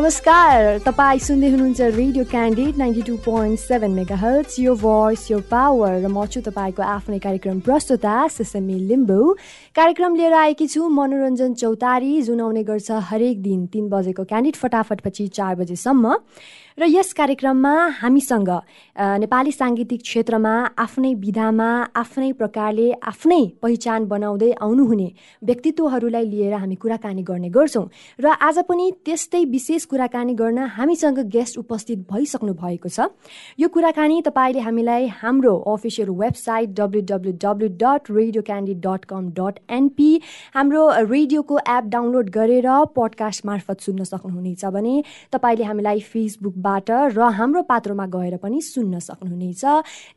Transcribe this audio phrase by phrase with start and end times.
[0.00, 5.38] नमस्कार तपाईँ सुन्दै हुनुहुन्छ radio Candid ninety two point seven mega hertz यो भोइस यो
[5.50, 9.20] पावर र म छु तपाईँको आफ्नै कार्यक्रम प्रस्तुता सिसमी लिम्बू।
[9.76, 15.28] कार्यक्रम लिएर आएकी छु मनोरञ्जन चौतारी जुन आउने गर्छ हरेक दिन तिन बजेको क्यान्डिड फटाफटपछि
[15.36, 16.16] चार बजेसम्म।
[16.80, 18.50] र यस कार्यक्रममा हामीसँग
[19.20, 25.08] नेपाली साङ्गीतिक क्षेत्रमा आफ्नै विधामा आफ्नै प्रकारले आफ्नै पहिचान बनाउँदै आउनुहुने
[25.42, 27.84] व्यक्तित्वहरूलाई लिएर हामी कुराकानी गर्ने गर्छौँ।
[28.18, 33.12] र आज पनि त्यस्तै विशेष कुराकानी गर्न हामीसँग गेस्ट उपस्थित भइसक्नु भएको छ।
[33.60, 39.28] यो कुराकानी तपाईँले हामीलाई हाम्रो official website W W W dot radio candy dot com
[39.36, 40.10] dot NP
[40.56, 44.96] हाम्रो रेडियोको एप डाउनलोड गरेर पडकास्ट मार्फत सुन्न सक्नुहुनेछ भने
[45.28, 49.64] तपाईँले हामीलाई फेसबुक बाट र हाम्रो पात्रोमा गएर पनि सुन्न सक्नुहुनेछ।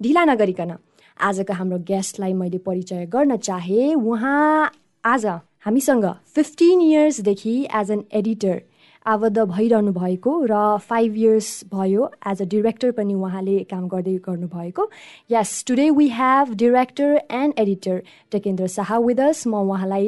[0.03, 0.75] ढिला नगरिकन
[1.19, 4.71] आजको हाम्रो गेस्टलाई मैले परिचय गर्न चाहे उहाँ
[5.03, 5.25] आज
[5.65, 6.05] हामीसँग
[6.35, 8.61] फिफ्टिन इयर्सदेखि एज एन एडिटर
[9.05, 14.83] आबद्ध भइरहनु भएको र फाइभ इयर्स भयो एज अ डिरेक्टर पनि उहाँले काम गर्दै गर्नुभएको।
[15.31, 20.07] यस today we have director and editor Tekendra Shah with us म उहाँलाई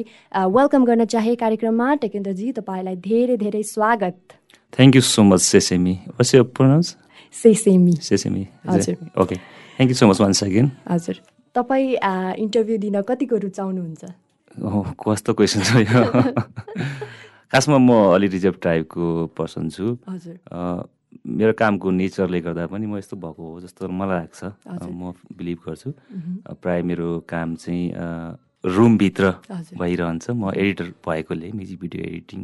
[0.55, 4.17] वेलकम गर्न चाहे कार्यक्रममा। टेकेन्द्रजी तपाईँलाई धेरै धेरै स्वागत।
[4.75, 6.01] Thank you so much, Sesame.
[6.15, 6.97] What's your pronounce?
[7.31, 7.95] Sesame.
[8.01, 8.43] Sesame.
[8.67, 11.15] हजुर okay thank you so much once again हजुर
[11.55, 11.95] तपाईँ
[12.43, 14.03] इन्टरभ्यू दिन कतिको रुचाउनुहुन्छ?
[14.99, 16.03] कस्तो क्वेसन छ यो?
[17.51, 19.05] खासमा म अलि रिजर्भ टाइपको
[19.37, 20.37] पर्सन छु। हजुर
[21.23, 24.43] मेरो कामको नेचरले गर्दा पनि म यस्तो भएको हो जस्तो मलाई लाग्छ।
[24.91, 25.89] म बिलिभ गर्छु।
[26.51, 27.83] प्रायः मेरो काम चाहिँ
[28.75, 29.23] रुमभित्र
[29.79, 32.41] भइरहन्छ। म एडिटर भएकोले म्युजिक भिडियो एडिटिङ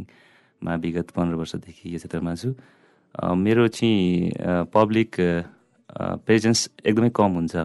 [0.64, 2.50] मा विगत पन्ध्र वर्षदेखि यो क्षेत्रमा छु।
[3.18, 5.10] मेरो चाहिँ पब्लिक
[6.26, 7.56] प्रेजेन्स एकदमै कम हुन्छ।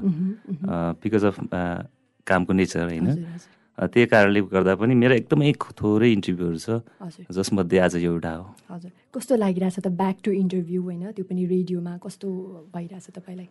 [1.02, 1.36] बिकज अफ
[2.27, 3.08] कामको नेचर होइन?
[3.78, 6.80] त्यही कारणले गर्दा पनि मेरो एकदमै थोरै इन्टरभ्यूहरू छ।
[7.29, 11.13] जसमध्ये आज एउटा हो। हजुर। कस्तो लागिरहेछ त ब्याक टु इन्टरभ्यू होइन?
[11.13, 12.28] त्यो पनि रेडियोमा कस्तो
[12.74, 13.48] भइरहेछ तपाईँलाई?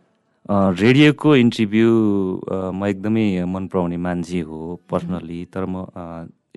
[0.82, 1.90] रेडियोको इन्टरभ्यू
[2.74, 4.58] म एकदमै मन पराउने मान्छे हो
[4.90, 5.86] पर्सनल्ली तर म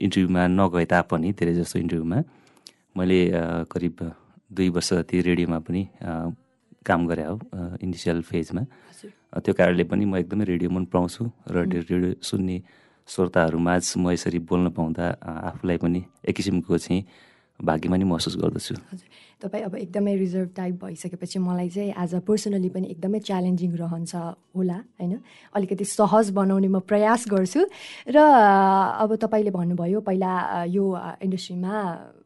[0.01, 2.19] इन्टरभ्यूमा नगए तापनि धेरै जस्तो इन्टरभ्यूमा
[2.99, 3.21] मैले
[3.73, 3.97] करिब
[4.51, 5.83] दुई वर्ष जति रेडियोमा पनि
[6.87, 7.37] काम गरेँ हो
[7.85, 8.63] इनिसियल फेजमा
[9.45, 11.23] त्यो कारणले पनि म एकदमै रेडियो मन पराउँछु
[11.53, 12.57] र रेडियो सुन्ने
[13.09, 15.05] श्रोताहरूमाझ म यसरी बोल्न पाउँदा
[15.49, 17.01] आफूलाई पनि एक किसिमको चाहिँ
[17.61, 18.75] भाग्यमा नि महसुस गर्दछु।
[19.41, 24.15] तपाईँ अब एकदमै रिजर्भ टाइप भइसकेपछि मलाई चाहिँ एज अ पर्सनली पनि एकदमै च्यालेन्जिङ रहन्छ
[24.57, 25.15] होला होइन?
[25.55, 27.63] अलिकति सहज बनाउने म प्रयास गर्छु।
[28.11, 30.33] र अब तपाईँले भन्नुभयो पहिला
[30.67, 30.85] यो
[31.23, 31.75] इन्डस्ट्रीमा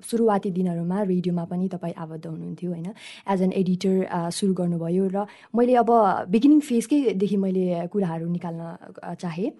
[0.00, 2.88] सुरुवाती दिनहरूमा रेडियोमा पनि तपाईँ आबद्ध हुनुहुन्थ्यो होइन?
[3.28, 3.94] एज एन एडिटर
[4.32, 5.90] सुरु गर्नुभयो र मैले अब
[6.32, 9.52] बिगिनिङ फेजकैदेखि मैले कुराहरू निकाल्न चाहेँ।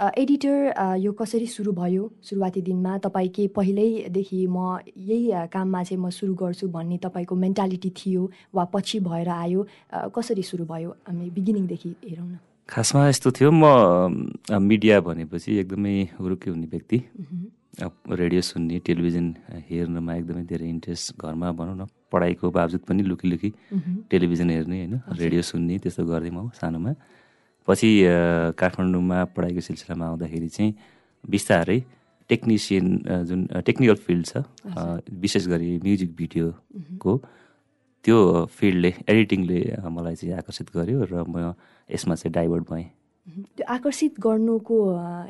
[0.00, 6.08] एडिटर यो कसरी सुरु भयो सुरुवाती दिनमा तपाईँ के पहिल्यैदेखि म यही काममा चाहिँ म
[6.08, 8.22] सुरु गर्छु भन्ने तपाईँको मेन्टालिटी थियो
[8.54, 9.60] वा पछि भएर आयो
[10.14, 10.90] कसरी सुरु भयो?
[11.08, 12.38] हामी बिगिनिङदेखि हेरौँ न।
[12.68, 13.64] खासमा यस्तो थियो म
[14.62, 16.98] मिडिया भनेपछि एकदमै रुके हुने व्यक्ति।
[18.20, 19.26] रेडियो सुन्ने टेलिभिजन
[19.70, 23.50] हेर्नमा एकदमै धेरै इन्ट्रेस्ट घरमा भनौँ न पढाइको बावजुद पनि लुकी लुकी
[24.10, 26.92] टेलिभिजन हेर्ने होइन रेडियो सुन्ने त्यस्तो गर्दै म सानोमा।
[27.68, 27.88] पछि
[28.58, 30.74] काठमाडौँमा पढाइको सिलसिलामा आउँदाखेरि चाहिँ
[31.24, 31.78] बिस्तारै
[32.30, 32.86] टेक्निसियन
[33.28, 34.34] जुन टेक्निकल फिल्ड छ
[35.24, 37.12] विशेष गरी म्युजिक भिडियोको
[38.04, 38.18] त्यो
[38.58, 39.60] फिल्डले एडिटिङले
[39.92, 41.52] मलाई चाहिँ आकर्षित गर्यो र म
[41.90, 42.86] यसमा चाहिँ डाइभर्ट भएँ।
[43.56, 44.76] त्यो आकर्षित गर्नुको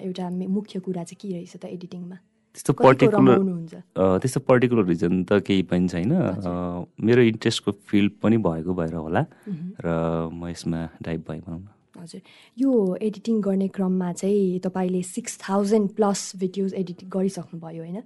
[0.06, 2.16] एउटा मुख्य कुरा चाहिँ के रहेछ त एडिटिङमा?
[2.54, 3.38] त्यस्तो पर्टिकुलर
[4.22, 6.12] त्यस्तो पर्टिकुलर रिजन त केही पनि छैन।
[7.02, 9.22] मेरो इन्ट्रेस्टको फिल्ड पनि भएको भएर होला
[9.82, 9.86] र
[10.30, 11.66] म यसमा डाइभ भएँ भनौँ न।
[12.00, 12.20] हजुर।
[12.56, 18.02] यो एडिटिङ गर्ने क्रममा चाहिँ तपाईँले six thousand plus videos edit गरिसक्नुभयो होइन?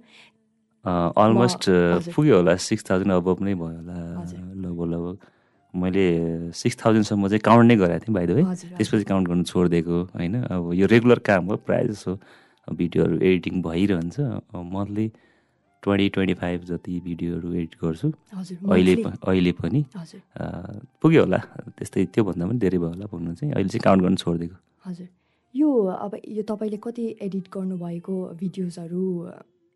[0.85, 1.69] अलमोस्ट
[2.15, 3.97] पुग्यो होला। सिक्स थाउजन्ड अब नै भयो होला
[4.63, 5.17] लगभग लगभग।
[5.73, 6.05] मैले
[6.55, 8.43] सिक्स थाउजन्डसम्म चाहिँ काउन्ट नै गरेको थिएँ भाइ है
[8.77, 12.11] त्यसपछि काउन्ट गर्नु छोडिदिएको होइन। अब यो रेगुलर काम हो प्रायः जसो
[12.67, 14.15] भिडियोहरू एडिटिङ भइरहन्छ।
[14.55, 15.07] मन्थली
[15.85, 18.07] ट्वेन्टी ट्वेन्टी फाइभ जति भिडियोहरू एडिट गर्छु।
[18.73, 19.81] अहिले अहिले पनि।
[21.01, 21.39] पुग्यो होला।
[21.77, 25.07] त्यस्तै त्योभन्दा पनि धेरै भयो होला पुग्नु चाहिँ। अहिले चाहिँ काउन्ट गर्नु छोडिदिएको। हजुर।
[25.55, 25.69] यो
[26.05, 29.03] अब यो तपाईँले कति एडिट गर्नुभएको भिडियोजहरू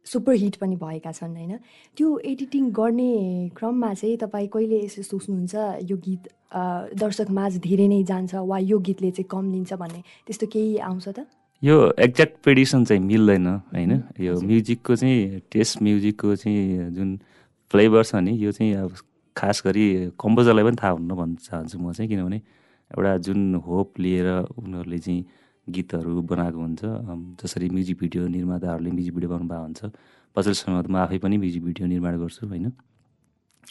[0.07, 1.53] सुपर हिट पनि भएका छन् होइन?
[1.97, 3.11] त्यो एडिटिङ गर्ने
[3.57, 6.23] क्रममा चाहिँ तपाईँ कहिले यसो सोच्नुहुन्छ यो गीत
[6.97, 10.01] दर्शक माझ धेरै नै जान्छ वा यो गीतले चाहिँ कम लिन्छ भन्ने?
[10.25, 11.19] त्यस्तो केही आउँछ त?
[11.63, 13.91] यो एक्ज्याक्ट प्रेडिसन चाहिँ मिल्दैन होइन?
[14.19, 17.17] यो म्युजिकको चाहिँ टेस्ट म्युजिकको चाहिँ जुन
[17.71, 18.95] फ्लेभर छ नि यो चाहिँ अब
[19.35, 19.85] खास गरी
[20.19, 22.37] कम्पोजरलाई पनि थाहा हुन्न भन्न चाहन्छु म चाहिँ किनभने
[22.91, 25.25] एउटा जुन होप लिएर उनीहरूले चाहिँ
[25.67, 26.81] गीतहरू बनाएको हुन्छ
[27.43, 29.81] जसरी म्युजिक भिडियो निर्माताहरूले म्युजिक भिडियो बनाउनु भएको हुन्छ
[30.35, 32.71] पछिल्लो समयमा म आफै पनि म्युजिक भिडियो निर्माण गर्छु होइन?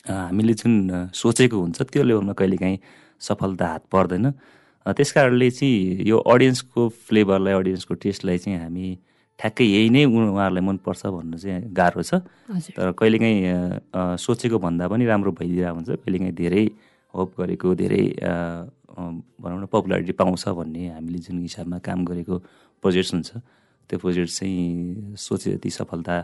[0.06, 0.72] हामीले जुन
[1.14, 2.78] सोचेको हुन्छ त्यो लेभलमा कहिलेकाहीँ
[3.20, 4.26] सफलता हात पर्दैन।
[4.96, 8.86] त्यस कारणले चाहिँ यो अडियन्सको फ्लेभरलाई अडियन्सको टेस्टलाई चाहिँ हामी
[9.38, 12.24] ठ्याक्कै यही नै उहाँहरूलाई मनपर्छ भन्नु चाहिँ गाह्रो छ।
[12.76, 16.64] तर कहिलेकाहीँ सोचेको भन्दा पनि राम्रो भइदिरहेको हुन्छ। कहिलेकाहीँ धेरै
[17.14, 18.04] होप गरेको धेरै
[18.98, 22.34] भनौँ न पपुलारिटी पाउँछ भन्ने हामीले जुन हिसाबमा काम गरेको
[22.82, 23.30] प्रोजेक्ट्स हुन्छ
[23.90, 26.16] त्यो प्रोजेक्ट चाहिँ सोचे जति सफलता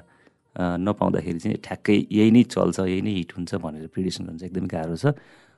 [0.83, 4.97] नपाउँदाखेरि चाहिँ ठ्याक्कै यही नै चल्छ यही नै हिट हुन्छ भनेर प्रिडिसन हुन्छ एकदमै गाह्रो
[4.97, 5.15] छ।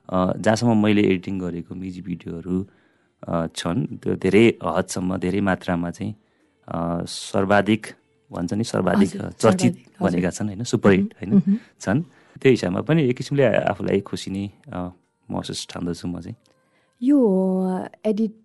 [0.09, 2.55] जहाँसम्म मैले एडिटिङ गरेको म्युजिक भिडियोहरू
[3.23, 6.13] छन्। त्यो धेरै हदसम्म धेरै मात्रामा चाहिँ
[7.07, 7.83] सर्वाधिक
[8.31, 9.11] भन्छ नि सर्वाधिक
[9.41, 10.63] चर्चित भनेका छन् होइन?
[10.63, 11.31] सुपरहिट होइन?
[11.79, 11.99] छन्।
[12.37, 14.45] त्यो हिसाबमा पनि एक किसिमले आफूलाई खुसी नै
[15.29, 16.35] महसुस ठान्दछु म चाहिँ।
[17.01, 17.17] यो
[18.05, 18.35] एडिट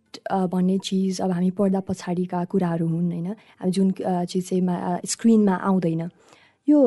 [0.53, 3.29] भन्ने चिज अब हामी पर्दा पछाडिका कुराहरू हुन् होइन?
[3.69, 3.89] जुन
[4.29, 6.03] चिज चाहिँ स्क्रिनमा आउँदैन।
[6.69, 6.79] यो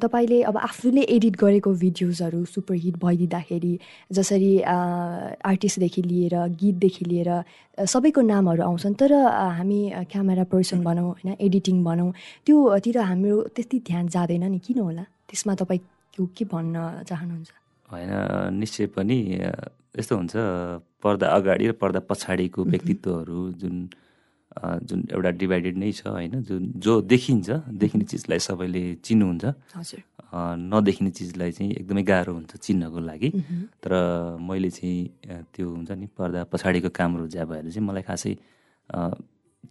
[0.00, 3.72] तपाईँले अब आफूले एडिट गरेको भिडियोजहरू सुपरहिट भइदिँदाखेरि
[4.16, 7.30] जसरी आर्टिस्टदेखि लिएर गीतदेखि लिएर
[7.86, 9.12] सबैको नामहरू आउँछन् तर
[9.58, 12.10] हामी क्यामेरा पर्सन भनौँ होइन एडिटिङ भनौँ
[12.46, 15.04] त्योतिर हाम्रो त्यति ध्यान जाँदैन नि किन होला?
[15.28, 15.80] त्यसमा तपाईँ
[16.18, 17.50] के भन्न चाहनुहुन्छ?
[17.90, 18.10] होइन
[18.58, 19.18] निश्चय पनि
[19.98, 20.34] यस्तो हुन्छ
[21.04, 23.76] पर्दा अगाडि र पर्दा पछाडिको व्यक्तित्वहरू जुन
[24.58, 26.42] जुन एउटा डिभाइडेड नै छ होइन?
[26.42, 27.48] जुन जो देखिन्छ
[27.80, 29.44] देखिने चिजलाई सबैले चिन्नुहुन्छ।
[30.68, 33.28] नदेखिने चिजलाई चाहिँ एकदमै गाह्रो हुन्छ चिन्नको लागि।
[33.82, 33.92] तर
[34.40, 38.32] मैले चाहिँ त्यो हुन्छ नि पर्दा पछाडिको काम रोज्या भएर चाहिँ मलाई खासै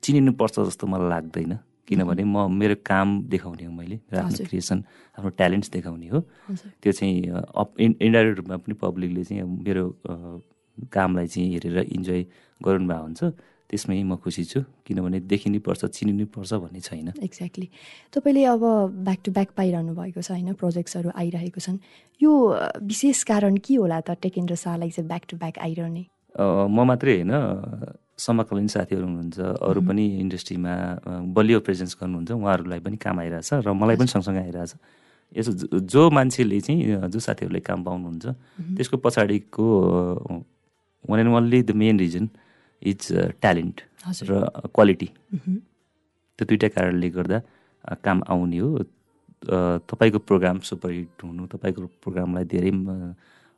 [0.04, 1.54] चिनिनुपर्छ जस्तो मलाई लाग्दैन।
[1.88, 4.80] किनभने म मेरो काम देखाउने हो मैले आफ्नो क्रिएसन
[5.18, 6.20] आफ्नो ट्यालेन्ट्स देखाउने हो।
[6.84, 9.86] त्यो चाहिँ अप इन्डाइरेक्ट रूपमा पनि पब्लिकले चाहिँ मेरो
[10.92, 12.22] कामलाई चाहिँ हेरेर इन्जोय
[12.62, 13.24] गराउनु भएको हुन्छ।
[13.68, 17.68] त्यसमै म खुसी छु किनभने देखिनै पर्छ चिनिनै पर्छ भन्ने छैन। एक्ज्याक्टली
[18.16, 18.64] तपाईँले अब
[19.04, 20.54] ब्याक टु ब्याक पाइरहनु भएको छ होइन?
[20.56, 21.78] प्रोजेक्ट्सहरू आइरहेको छन्।
[22.22, 22.32] यो
[22.88, 26.04] विशेष कारण के होला त टेकेन्द्र शाहलाई चाहिँ ब्याक टु ब्याक आइरहने?
[26.40, 27.34] म मात्रै होइन।
[28.18, 30.74] समकालीन साथीहरू हुनुहुन्छ अरू पनि इन्डस्ट्रीमा
[31.38, 34.74] बलियो प्रेजेन्स गर्नुहुन्छ उहाँहरूलाई पनि काम आइरहेछ र मलाई पनि सँगसँगै आइरहेछ।
[35.38, 35.52] यसो
[35.86, 38.26] जो मान्छेले चाहिँ जो साथीहरूले काम पाउनुहुन्छ
[38.80, 39.66] त्यसको पछाडिको
[41.06, 42.26] one and only the main reason
[42.82, 43.02] is
[43.42, 43.78] talent
[44.30, 44.32] र
[44.76, 45.08] क्वालिटी।
[46.40, 47.40] त्यो दुइटा कारणले गर्दा
[48.04, 48.70] काम आउने हो।
[49.90, 52.72] तपाईँको प्रोग्राम सुपरहिट हुनु तपाईँको प्रोग्रामलाई धेरै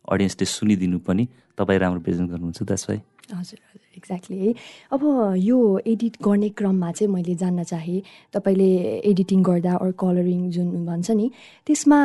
[0.07, 1.23] अडियन्सले सुनिदिनु पनि
[1.57, 2.99] तपाईँ राम्रो प्रेजेन्ट गर्नुहुन्छ द्याट्स वाइ
[3.29, 4.53] हजुर हजुर एक्ज्याक्टली है।
[4.91, 5.01] अब
[5.37, 8.01] यो एडिट गर्ने क्रममा चाहिँ मैले जान्न चाहेँ
[8.33, 8.69] तपाईँले
[9.05, 11.29] एडिटिङ गर्दा अरू कलरिङ जुन भन्छ नि
[11.67, 11.99] त्यसमा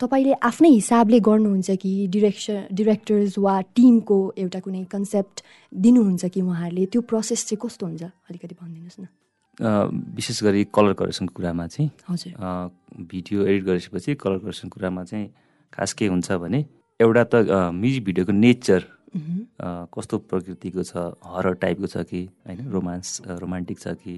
[0.00, 5.36] तपाईँले आफ्नै हिसाबले गर्नुहुन्छ कि डिरेक्सन डिरेक्टर्स वा टिमको एउटा कुनै कन्सेप्ट
[5.74, 6.84] दिनुहुन्छ कि उहाँहरूले?
[6.86, 8.02] त्यो प्रोसेस चाहिँ कस्तो हुन्छ?
[8.30, 9.06] अलिकति भनिदिनुहोस् न।
[9.58, 12.32] विशेष गरी कलर करेक्सनको कुरामा चाहिँ हजुर।
[13.10, 15.26] भिडियो एडिट गरेपछि कलर करेक्सन कुरामा चाहिँ
[15.74, 16.60] खास के हुन्छ भने
[17.00, 17.34] एउटा त
[17.74, 18.80] म्युजिक भिडियोको नेचर
[19.94, 20.94] कस्तो प्रकृतिको छ
[21.26, 23.08] हरर टाइपको छ कि होइन रोमान्स
[23.42, 24.14] रोमान्टिक छ कि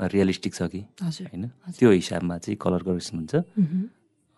[0.00, 1.44] रियलिस्टिक छ कि होइन?
[1.76, 3.34] त्यो हिसाबमा चाहिँ कलर करेक्सन हुन्छ।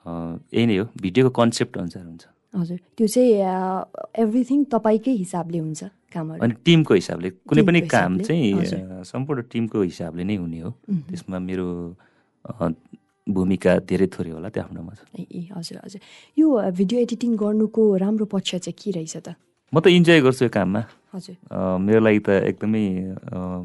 [0.06, 2.24] यही नै हो। भिडियोको कन्सेप्ट अनुसार हुन्छ।
[2.54, 3.32] हजुर। त्यो चाहिँ
[4.22, 5.80] एभ्रिथिङ तपाईँकै हिसाबले हुन्छ
[6.14, 10.70] कामहरू। अनि टिमको हिसाबले। कुनै पनि काम चाहिँ सम्पूर्ण टिमको हिसाबले नै हुने हो।
[11.10, 11.66] त्यसमा मेरो
[13.26, 16.00] भूमिका धेरै थोरै होला त्यो आफ्नोमा छ। ए हजुर हजुर।
[16.38, 16.46] यो
[16.78, 19.34] भिडियो एडिटिङ गर्नुको राम्रो पक्ष चाहिँ के रहेछ त?
[19.74, 20.80] म त इन्जोय गर्छु यो काममा।
[21.12, 21.36] हजुर।
[21.82, 22.84] मेरो लागि त एकदमै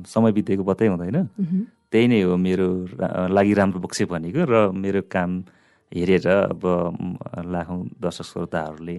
[0.10, 1.30] समय बितेको पत्तै हुँदैन।
[1.94, 2.68] त्यही नै हो मेरो
[3.30, 5.32] लागि राम्रो पक्ष भनेको र मेरो काम
[5.92, 6.64] हेरेर अब
[7.54, 8.96] लाखौँ दर्शक श्रोताहरूले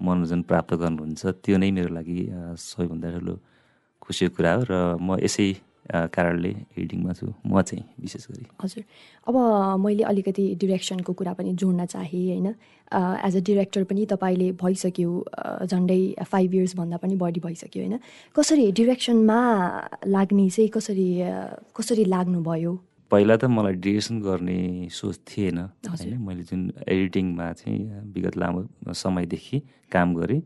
[0.00, 2.18] मनोरञ्जन प्राप्त गर्नुहुन्छ। त्यो नै मेरो लागि
[2.54, 3.34] सबैभन्दा ठुलो
[4.02, 5.48] खुसीको कुरा हो र म यसै
[5.86, 8.82] कारणले एडिटिङमा छु। म चाहिँ विशेष गरी। हजुर।
[9.26, 9.34] अब
[9.78, 12.46] मैले अलिकति डिरेक्सनको कुरा पनि जोड्न चाहेँ होइन?
[13.26, 15.10] एज अ डिरेक्टर पनि तपाईँले भइसक्यो
[15.66, 17.98] झन्डै फाइभ इयर्सभन्दा पनि बढी भइसक्यो होइन?
[18.36, 19.38] कसरी डिरेक्सनमा
[20.06, 21.08] लाग्ने चाहिँ कसरी
[21.78, 22.72] कसरी लाग्नुभयो?
[23.10, 29.58] पहिला त मलाई डिरेक्सन गर्ने सोच थिएन होइन। मैले जुन एडिटिङमा चाहिँ विगत लामो समयदेखि
[29.92, 30.40] काम गरेँ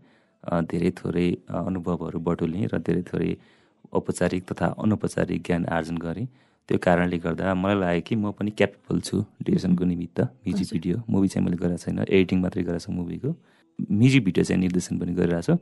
[0.68, 3.32] धेरै थोरै अनुभवहरू बटुलेँ र धेरै थोरै
[3.92, 6.26] औपचारिक तथा अनौपचारिक ज्ञान आर्जन गरेँ।
[6.68, 11.28] त्यो कारणले गर्दा मलाई लाग्यो कि म पनि क्यापेबल छु डिरेक्सनको निमित्त। म्युजिक भिडियो मुभी
[11.32, 13.30] चाहिँ मैले गरेको छैन एडिटिङ मात्रै गरेको छु मुभीको।
[14.00, 15.54] म्युजिक भिडियो चाहिँ निर्देशन पनि गरिरहेको छु।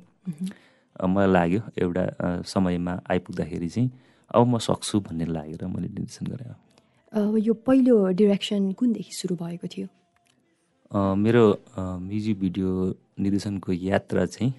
[1.06, 2.04] मलाई लाग्यो एउटा
[2.44, 3.88] समयमा आइपुग्दाखेरि चाहिँ
[4.34, 6.54] अब म सक्छु भन्ने लागेर मैले निर्देशन गरेँ
[7.16, 9.86] यो पहिलो डिरेक्सन कुनदेखि सुरु भएको थियो?
[10.92, 11.44] मेरो
[12.04, 12.68] म्युजिक भिडियो
[13.20, 14.52] निर्देशनको यात्रा चाहिँ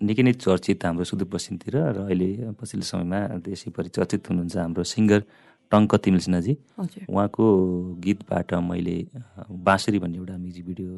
[0.00, 2.28] निकै नै चर्चित हाम्रो सुदूरपश्चिमतिर र अहिले
[2.60, 5.20] पछिल्लो समयमा देशैभरि चर्चित हुनुहुन्छ हाम्रो सिङ्गर
[5.72, 6.52] टङ्क तिमिल सिन्हाजी
[7.08, 7.44] उहाँको
[8.04, 8.96] गीतबाट मैले
[9.68, 10.90] बाँसुरी भन्ने एउटा म्युजिक भिडियो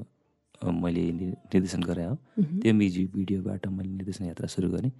[0.82, 1.04] मैले
[1.52, 2.16] निर्देशन गराएँ हो
[2.62, 4.90] त्यो म्युजिक भिडियोबाट मैले निर्देशन यात्रा सुरु गरेँ।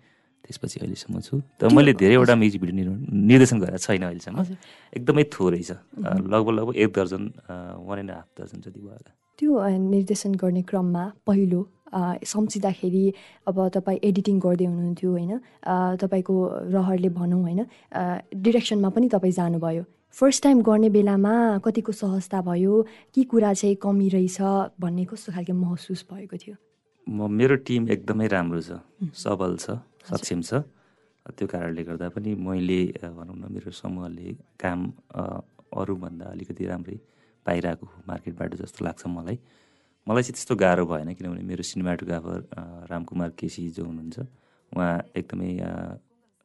[0.45, 4.57] त्यसपछि अहिलेसम्म छु। तर मैले धेरैवटा म्युजिक भिडियो निर्- निर्देशन गरेको छैन अहिलेसम्म।
[4.97, 7.33] एकदमै थोरै छ। लगभग लगभग एक दर्जन
[7.79, 11.69] वान एन्ड हाफ दर्जन जति भयो होला। त्यो निर्देशन गर्ने क्रममा पहिलो
[12.25, 13.13] सम्झिँदाखेरि
[13.49, 15.41] अब तपाईँ एडिटिङ गर्दै हुनुहुन्थ्यो होइन?
[15.97, 17.67] तपाईँको रहरले भनौँ होइन?
[18.37, 22.87] डिरेक्सनमा पनि तपाईँ जानुभयो। फर्स्ट टाइम गर्ने बेलामा कतिको सहजता भयो?
[23.15, 24.41] के कुरा चाहिँ कमी रहेछ?
[24.81, 26.57] भन्ने कस्तो खालको महसुस भएको थियो?
[27.09, 28.73] म मेरो टिम एकदमै राम्रो छ।
[29.15, 29.71] सबल छ।
[30.11, 30.63] सक्षम छ।
[31.27, 34.27] त्यो कारणले गर्दा पनि मैले भनौँ न मेरो समूहले
[34.63, 34.81] काम
[35.75, 36.99] अरूभन्दा अलिकति राम्रै
[37.47, 39.39] पाइरहेको हो मार्केटबाट जस्तो लाग्छ मलाई।
[40.07, 42.39] मलाई चाहिँ त्यस्तो गाह्रो भएन किनभने मेरो सिनेमाटोग्राफर
[42.91, 44.17] रामकुमार केसी जो हुनुहुन्छ
[44.73, 45.51] उहाँ एकदमै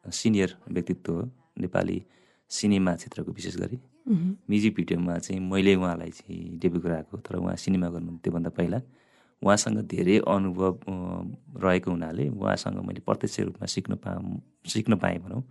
[0.05, 1.21] सिनियर व्यक्तित्व हो।
[1.61, 1.97] नेपाली
[2.51, 3.77] सिनेमा क्षेत्रको विशेष गरी।
[4.49, 8.79] म्युजिक भिडियोमा चाहिँ मैले उहाँलाई चाहिँ डेब्यु गराएको तर उहाँ सिनेमा गर्नु त्योभन्दा पहिला।
[9.43, 10.79] उहाँसँग धेरै अनुभव
[11.63, 14.11] रहेको हुनाले उहाँसँग मैले प्रत्यक्ष रूपमा सिक्न पा
[14.69, 15.41] सिक्न पाएँ भनौँ।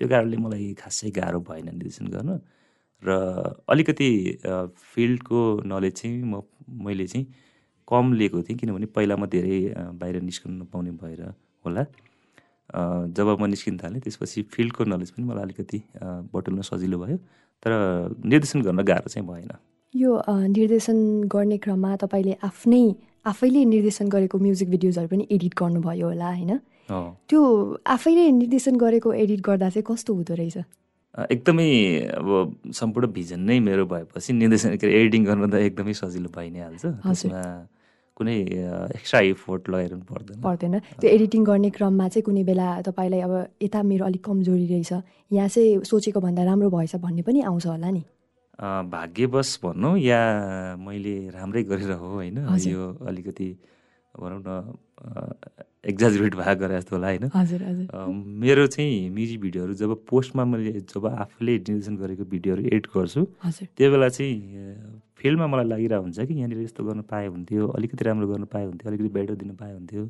[0.00, 2.30] त्यो कारणले मलाई खासै गाह्रो भएन निर्देशन गर्न
[3.02, 3.08] र
[3.70, 4.10] अलिकति
[4.94, 6.42] फिल्डको नलेज चाहिँ म
[6.86, 7.26] मैले चाहिँ
[7.88, 9.58] कम लिएको थिएँ किनभने पहिला म धेरै
[10.02, 11.22] बाहिर निस्कन नपाउने भएर
[11.64, 11.84] होला।
[13.16, 15.78] जब म निस्किन थालेँ त्यसपछि फिल्डको नलेज पनि मलाई अलिकति
[16.34, 17.16] बटुल्न सजिलो भयो।
[17.62, 17.70] तर
[18.26, 19.50] निर्देशन गर्न गाह्रो चाहिँ भएन।
[19.94, 20.98] यो निर्देशन
[21.32, 22.84] गर्ने क्रममा तपाईँले आफ्नै
[23.30, 26.52] आफैले निर्देशन गरेको म्युजिक भिडियोजहरू पनि एडिट गर्नुभयो होला होइन।
[27.28, 27.40] त्यो
[27.94, 30.58] आफैले निर्देशन गरेको एडिट गर्दा चाहिँ कस्तो हुँदो रहेछ?
[31.32, 31.70] एकदमै
[32.14, 32.28] अब
[32.80, 36.60] सम्पूर्ण भिजन नै मेरो भएपछि निर्देशन के अरे एडिटिङ गर्न त एकदमै सजिलो भइ नै
[36.64, 37.42] हाल्छ त्यसमा
[38.16, 38.36] कुनै
[38.98, 43.82] एक्स्ट्रा इफोर्ट लगाइरहनु पर्दैन। पर्दैन। त्यो एडिटिङ गर्ने क्रममा चाहिँ कुनै बेला तपाईँलाई अब यता
[43.90, 44.92] मेरो अलिक कमजोरी रहेछ
[45.32, 48.02] यहाँ चाहिँ सोचेको भन्दा राम्रो भएछ भन्ने पनि आउँछ होला नि?
[48.58, 50.20] भाग्यवश भनौँ या
[50.76, 53.48] मैले राम्रै गरेर हो होइन। यो अलिकति
[54.14, 54.48] भनौँ न
[55.88, 57.24] एक्जाजुरेट भएको गरे जस्तो होला होइन?
[58.42, 63.24] मेरो चाहिँ म्युजिक भिडियोहरू जब पोस्टमा मैले जब आफूले निर्देशन गरेको भिडियोहरू एडिट गर्छु
[63.78, 64.34] त्यो बेला चाहिँ
[65.18, 68.90] फिल्डमा मलाई लागिरहेको हुन्छ कि यहाँनिर यस्तो गर्न पाए हुन्थ्यो अलिकति राम्रो गर्न पाए हुन्थ्यो
[68.90, 70.02] अलिकति बेटर दिन पाए हुन्थ्यो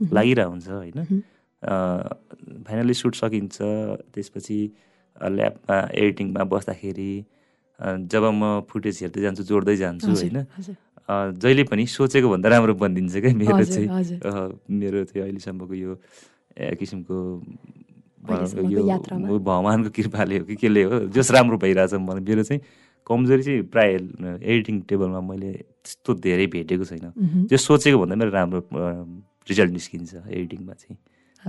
[0.00, 1.22] लागिरहेको हुन्छ होइन?
[2.66, 3.56] फाइनली सुट सकिन्छ
[4.14, 4.58] त्यसपछि
[5.16, 7.12] ल्याबमा एडिटिङमा बस्दाखेरि
[7.82, 10.38] जब म फुटेज हेर्दै जान्छु जोड्दै जान्छु होइन?
[11.42, 13.88] जहिले पनि सोचेको भन्दा राम्रो बनिदिन्छ क्या मेरो चाहिँ।
[14.70, 15.92] मेरो चाहिँ अहिलेसम्मको यो
[16.78, 17.16] किसिमको
[18.70, 18.82] यो
[19.42, 21.10] भगवान्को कृपाले हो कि केले हो?
[21.10, 22.62] जस राम्रो भइरहेछ मलाई। मेरो चाहिँ
[23.02, 23.90] कमजोरी चाहिँ प्राय
[24.46, 25.50] एडिटिङ टेबलमा मैले
[25.82, 27.10] त्यस्तो धेरै भेटेको छैन।
[27.50, 28.60] जो सोचेको भन्दा मेरो राम्रो
[29.50, 30.96] रिजल्ट निस्किन्छ एडिटिङमा चाहिँ।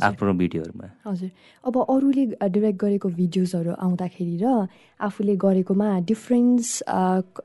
[0.02, 1.30] आफ्नो भिडियोहरूमा। हजुर।
[1.64, 4.46] अब अरूले डिरेक्ट गरेको भिडियोजहरू आउँदाखेरि र
[5.00, 6.68] आफूले गरेकोमा डिफ्रेन्स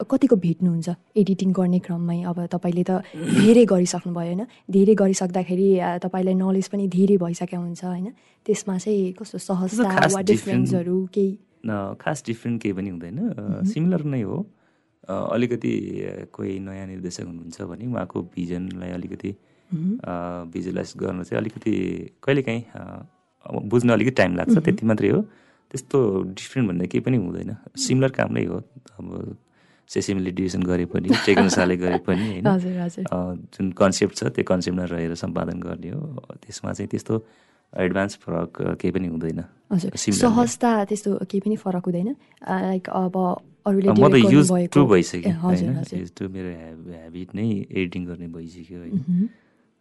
[0.09, 0.89] कतिको भेट्नुहुन्छ
[1.21, 2.19] एडिटिङ गर्ने क्रममै?
[2.25, 3.05] अब तपाईँले त
[3.45, 4.43] धेरै गरिसक्नुभयो होइन?
[4.65, 5.69] धेरै गरिसक्दाखेरि
[6.01, 8.07] तपाईँलाई नलेज पनि धेरै भइसकेको हुन्छ होइन?
[8.47, 11.33] त्यसमा चाहिँ कस्तो सहजता वा डिफ्रेन्सहरू केही?
[11.69, 13.19] न, खास डिफ्रेन्ट केही पनि हुँदैन।
[13.69, 14.39] सिमिलर नै हो।
[15.09, 15.73] अलिकति
[16.33, 19.31] कोही नयाँ निर्देशक हुनुहुन्छ भने उहाँको भिजनलाई अलिकति
[20.53, 21.73] भिजुलाइज गर्न चाहिँ अलिकति
[22.25, 22.63] कहिलेकाहीँ
[23.69, 25.21] बुझ्न अलिकति टाइम लाग्छ त्यति मात्रै हो।
[25.71, 25.99] त्यस्तो
[26.33, 28.57] डिफ्रेन्ट भन्ने केही पनि हुँदैन। सिमिलर काम नै हो।
[28.99, 29.37] अब
[29.91, 32.45] सेसिमले डिभिजन गरे पनि टेक्नोसाले गरे पनि होइन?
[33.53, 36.01] जुन कन्सेप्ट छ त्यो कन्सेप्टमा रहेर सम्पादन गर्ने हो।
[36.45, 37.15] त्यसमा चाहिँ त्यस्तो
[37.73, 39.41] एडभान्स फरक केही पनि हुँदैन।
[39.77, 42.09] सहजता त्यस्तो केही पनि फरक हुँदैन।
[42.49, 43.17] लाइक अब
[43.69, 45.85] म त युज टु भइसक्यो होइन?
[46.17, 48.97] टु मेरो ह्याबिट नै एडिटिङ गर्ने भइसक्यो होइन?
[48.97, 49.01] अ,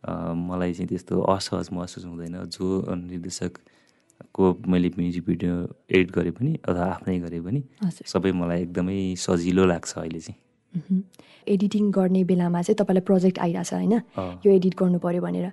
[0.03, 5.53] मलाई चाहिँ त्यस्तो असहज महसुस हुँदैन। जो निर्देशकको मैले म्युजिक भिडियो
[5.91, 7.63] एडिट गरे पनि अथवा आफ्नै गरे पनि
[8.05, 11.01] सबै मलाई एकदमै सजिलो लाग्छ अहिले चाहिँ।
[11.47, 13.93] एडिटिङ गर्ने बेलामा चाहिँ तपाईँलाई प्रोजेक्ट आइरहेछ होइन।
[14.45, 15.51] यो एडिट गर्नु पऱ्यो भनेर।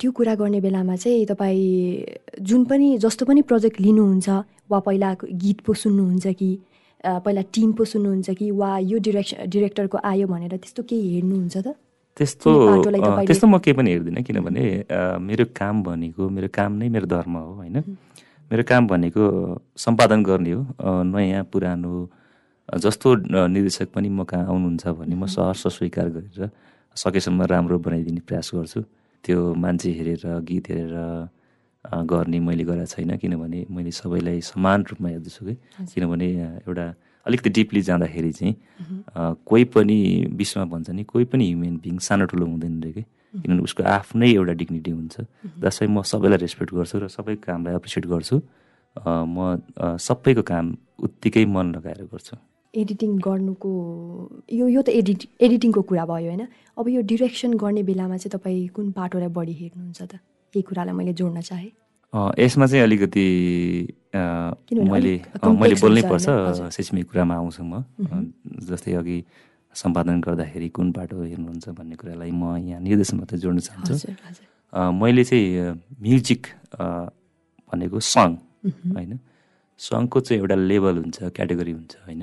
[0.00, 4.28] त्यो कुरा गर्ने बेलामा चाहिँ तपाईँ जुन पनि जस्तो पनि प्रोजेक्ट लिनुहुन्छ
[4.70, 6.50] वा पहिला गीत पो सुन्नुहुन्छ कि
[7.04, 11.76] पहिला टिम पो सुन्नुहुन्छ कि वा यो डिरेक्सन डिरेक्टरको आयो भनेर त्यस्तो केही हेर्नुहुन्छ त?
[12.16, 12.50] त्यस्तो
[13.28, 14.64] त्यस्तो म केही पनि हेर्दिनँ किनभने
[15.20, 17.76] मेरो काम भनेको मेरो काम नै मेरो धर्म हो होइन?
[18.50, 19.22] मेरो काम भनेको
[19.76, 20.62] सम्पादन गर्ने हो।
[21.12, 21.92] नयाँ पुरानो
[22.68, 23.08] जस्तो
[23.52, 26.50] निर्देशक पनि म कहाँ आउनुहुन्छ भने म सहर्ष स्वीकार गरेर
[26.96, 28.80] सकेसम्म राम्रो बनाइदिने प्रयास गर्छु।
[29.24, 30.94] त्यो मान्छे हेरेर गीत हेरेर
[32.10, 35.54] गर्ने मैले गरेको छैन किनभने मैले सबैलाई समान रूपमा हेर्दछु कि
[35.92, 36.28] किनभने
[36.64, 36.86] एउटा
[37.26, 38.54] अलिकति डिपली जाँदाखेरि चाहिँ
[39.46, 39.98] कोही पनि
[40.32, 43.04] विश्वमा भन्छ नि कोही पनि ह्युमन बिङ सानो ठुलो हुँदैन रे कि।
[43.36, 45.14] किनभने उसको आफ्नै एउटा डिग्निटी हुन्छ।
[45.60, 48.36] जसलाई म सबैलाई रेस्पेक्ट गर्छु र सबै कामलाई एप्रिसिएट गर्छु।
[48.96, 49.60] म
[50.00, 50.64] सबैको काम
[51.04, 52.36] उत्तिकै मन लगाएर गर्छु।
[52.74, 53.70] एडिटिङ गर्नुको
[54.52, 56.42] यो यो त एडिट एडिटिङको कुरा भयो होइन।
[56.78, 60.12] अब यो डिरेक्सन गर्ने बेलामा चाहिँ तपाईँ कुन पाटोलाई बढी हेर्नुहुन्छ त?
[60.54, 61.72] यही कुरालाई मैले जोड्न चाहेँ।
[62.38, 63.26] यसमा चाहिँ अलिकति
[64.90, 65.14] मैले
[65.60, 66.26] मैले बोल्नै पर्छ
[66.74, 67.84] शैक्षिक कुरामा आउँछु म।
[68.68, 69.18] जस्तै अघि
[69.74, 73.94] सम्पादन गर्दाखेरि कुन बाटो हेर्नुहुन्छ भन्ने कुरालाई म यहाँ निर्देशन मात्रै जोड्न चाहन्छु।
[74.72, 76.42] मैले चाहिँ म्युजिक
[77.68, 78.30] भनेको सङ
[78.96, 79.12] होइन?
[79.80, 82.22] सङको चाहिँ एउटा लेभल हुन्छ क्याटेगोरी हुन्छ होइन?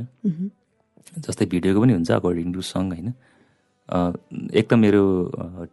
[1.26, 3.14] जस्तै भिडियोको पनि हुन्छ अकर्डिङ टु सङ होइन?
[4.58, 5.04] एक त मेरो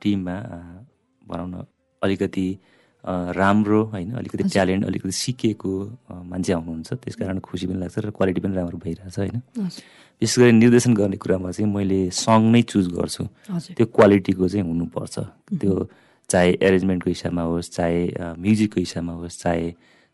[0.02, 0.36] टिममा
[1.24, 1.64] भनौँ न
[2.02, 2.46] अलिकति
[3.06, 4.10] राम्रो होइन?
[4.20, 5.72] अलिकति ट्यालेन्ट अलिकति सिकेको
[6.10, 9.40] मान्छे आउनुहुन्छ। त्यस कारण खुसी पनि लाग्छ र क्वालिटी पनि राम्रो भइरहेछ होइन?
[10.20, 13.24] विशेष गरी निर्देशन गर्ने कुरामा चाहिँ मैले सङ नै चुज गर्छु।
[13.76, 15.16] त्यो क्वालिटीको चाहिँ हुनुपर्छ।
[15.60, 15.72] त्यो
[16.30, 18.00] चाहे एरेन्जमेन्टको हिसाबमा होस् चाहे
[18.36, 19.66] म्युजिकको हिसाबमा होस् चाहे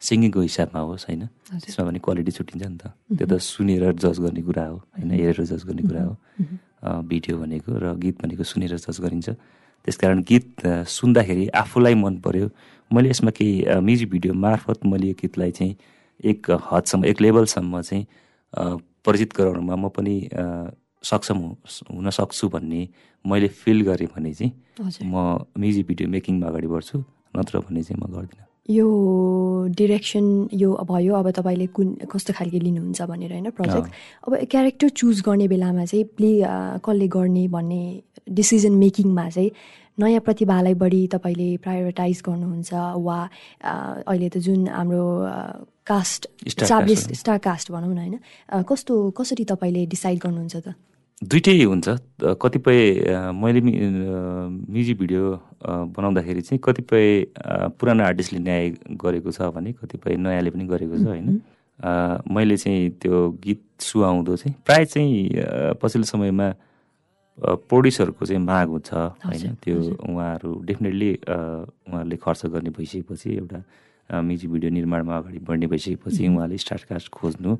[0.02, 1.23] सिङ्गिङको हिसाबमा होस् होइन?
[1.59, 5.11] त्यसमा पनि क्वालिटी छुट्टिन्छ नि त। त्यो त सुनेर जज गर्ने कुरा हो होइन?
[5.11, 6.14] हेरेर जज गर्ने कुरा हो।
[7.11, 9.28] भिडियो भनेको र गीत भनेको सुनेर जज गरिन्छ।
[9.85, 12.47] त्यसकारण गीत सुन्दाखेरि आफूलाई मन पर्यो।
[12.90, 15.76] मैले यसमा केही म्युजिक भिडियो मार्फत मैले यो गीतलाई चाहिँ
[16.25, 18.07] एक हदसम्म एक लेभलसम्म चाहिँ
[19.05, 20.16] परिचित गराउनुमा म पनि
[21.05, 21.38] सक्षम
[21.93, 22.88] हुन सक्छु भन्ने
[23.25, 24.52] मैले फिल गरेँ भने चाहिँ
[25.05, 26.99] म म्युजिक भिडियो मेकिङमा अगाडि बढ्छु
[27.37, 28.87] नत्र भने चाहिँ म गर्दिनँ। यो
[29.78, 33.88] डिरेक्सन यो भयो अब तपाईँले कुन कस्तो खालके लिनुहुन्छ भनेर होइन प्रोजेक्ट
[34.26, 36.33] अब क्यारेक्टर चुज गर्ने बेलामा चाहिँ प्ले
[36.83, 37.83] कसले गर्ने भन्ने
[38.31, 39.50] डिसिजन मेकिङमा चाहिँ
[39.98, 43.18] नयाँ प्रतिभालाई बढी तपाईँले प्रायोरिटाइज गर्नुहुन्छ वा
[44.04, 45.04] अहिले त जुन हाम्रो
[45.88, 50.74] कास्ट इस्टाब्लिस स्टार कास्ट भनौँ न होइन कस्तो कसरी तपाईँले डिसाइड गर्नुहुन्छ त?
[51.22, 51.88] दुइटै हुन्छ।
[52.36, 52.78] कतिपय
[53.32, 55.24] मैले म्युजिक भिडियो
[55.96, 57.06] बनाउँदाखेरि चाहिँ कतिपय
[57.80, 58.64] पुरानो आर्टिस्टले न्याय
[59.00, 61.40] गरेको छ भने कतिपय नयाँले पनि गरेको छ होइन।
[62.28, 66.48] मैले चाहिँ त्यो गीत सुहाउँदो चाहिँ प्रायः चाहिँ पछिल्लो समयमा
[67.38, 69.55] प्रड्युसरको चाहिँ माग हुन्छ होइन?
[69.62, 69.77] त्यो
[70.09, 73.61] उहाँहरू डेफिनेटली उहाँहरूले खर्च गर्ने भइसकेपछि एउटा
[74.11, 77.57] म्युजिक भिडियो निर्माणमा अगाडि बढ्ने भइसकेपछि उहाँले स्टारकास्ट खोज्नु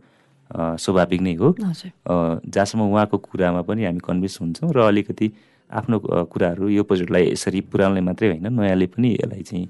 [0.81, 5.27] स्वाभाविक नै हो। जहाँसम्म उहाँको कुरामा पनि हामी कन्भिन्स हुन्छौँ र अलिकति
[5.71, 5.97] आफ्नो
[6.33, 9.67] कुराहरू यो प्रोजेक्टलाई यसरी पुऱ्याउनलाई मात्रै होइन नयाँले पनि यसलाई चाहिँ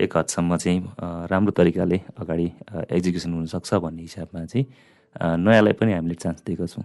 [0.00, 0.80] एक हदसम्म चाहिँ
[1.28, 2.46] राम्रो तरिकाले अगाडि
[2.88, 4.64] एक्जिक्युसन हुनसक्छ भन्ने हिसाबमा चाहिँ
[5.44, 6.84] नयाँलाई पनि हामीले चान्स दिएको छौँ।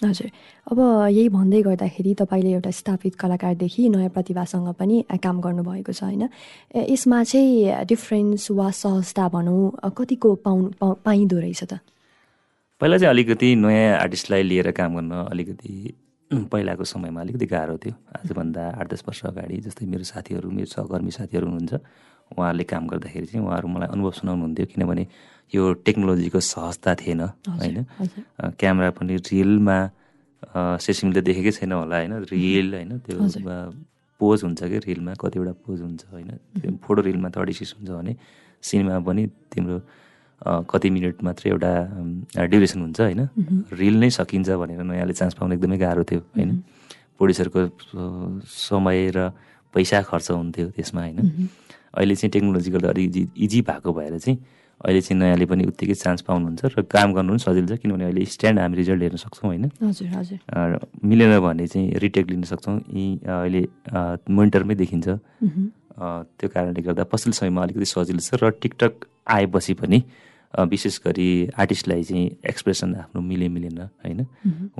[0.00, 0.28] हजुर।
[0.72, 0.78] अब
[1.12, 6.28] यही भन्दै गर्दाखेरि तपाईँले एउटा स्थापित कलाकारदेखि नयाँ प्रतिभासँग पनि काम गर्नुभएको छ होइन?
[6.72, 11.84] यसमा चाहिँ डिफ्रेन्स वा सहजता भनौँ कतिको पाउ पाइँदो रहेछ त?
[12.80, 15.72] पहिला चाहिँ अलिकति नयाँ आर्टिस्टलाई लिएर काम गर्न अलिकति
[16.30, 21.10] पहिलाको समयमा अलिकति गाह्रो थियो। आजभन्दा आठ दस वर्ष अगाडि जस्तै मेरो साथीहरू मेरो सहकर्मी
[21.10, 21.74] साथीहरू हुनुहुन्छ।
[22.36, 25.04] उहाँहरूले काम गर्दाखेरि चाहिँ उहाँहरू मलाई अनुभव सुनाउनुहुन्थ्यो किनभने
[25.52, 27.20] यो टेक्नोलोजीको सहजता थिएन
[27.60, 27.78] होइन?
[28.60, 29.78] क्यामेरा पनि रियलमा
[30.86, 32.12] सेसिमले देखेकै छैन होला होइन?
[32.32, 32.92] रियल होइन?
[33.04, 33.18] त्यो
[34.20, 36.30] पोज हुन्छ कि रिलमा कतिवटा पोज हुन्छ होइन?
[36.60, 38.12] त्यो फोटो रिलमा थर्टी सिक्स हुन्छ भने
[38.62, 39.76] सिनेमा पनि तिम्रो
[40.70, 41.72] कति मिनट मात्रै एउटा
[42.46, 43.20] ड्युरेसन हुन्छ होइन?
[43.80, 46.50] रिल नै सकिन्छ भनेर नयाँले चान्स पाउनु एकदमै गाह्रो थियो होइन?
[47.18, 47.60] प्रड्युसरको
[48.48, 49.18] समय र
[49.74, 51.48] पैसा खर्च हुन्थ्यो त्यसमा होइन?
[51.94, 54.38] अहिले चाहिँ टेक्नोलोजी गर्दा अलिक इजी इजी भएको भएर चाहिँ
[54.80, 58.24] अहिले चाहिँ नयाँले पनि उत्तिकै चान्स पाउनुहुन्छ र काम गर्नु पनि सजिलो छ किनभने अहिले
[58.24, 59.64] स्ट्यान्ड हामी रिजल्ट हेर्न सक्छौँ होइन।
[61.04, 63.62] मिलेन भने चाहिँ रिटेक लिन सक्छौँ। यी अहिले
[64.30, 65.08] मोनिटरमै देखिन्छ।
[66.40, 69.98] त्यो कारणले गर्दा पछिल्लो समयमा अलिकति सजिलो छ र टिकटक आएपछि पनि
[70.54, 71.28] विशेष गरी
[71.60, 74.20] आर्टिस्टलाई चाहिँ एक्सप्रेसन आफ्नो मिले मिलेन होइन।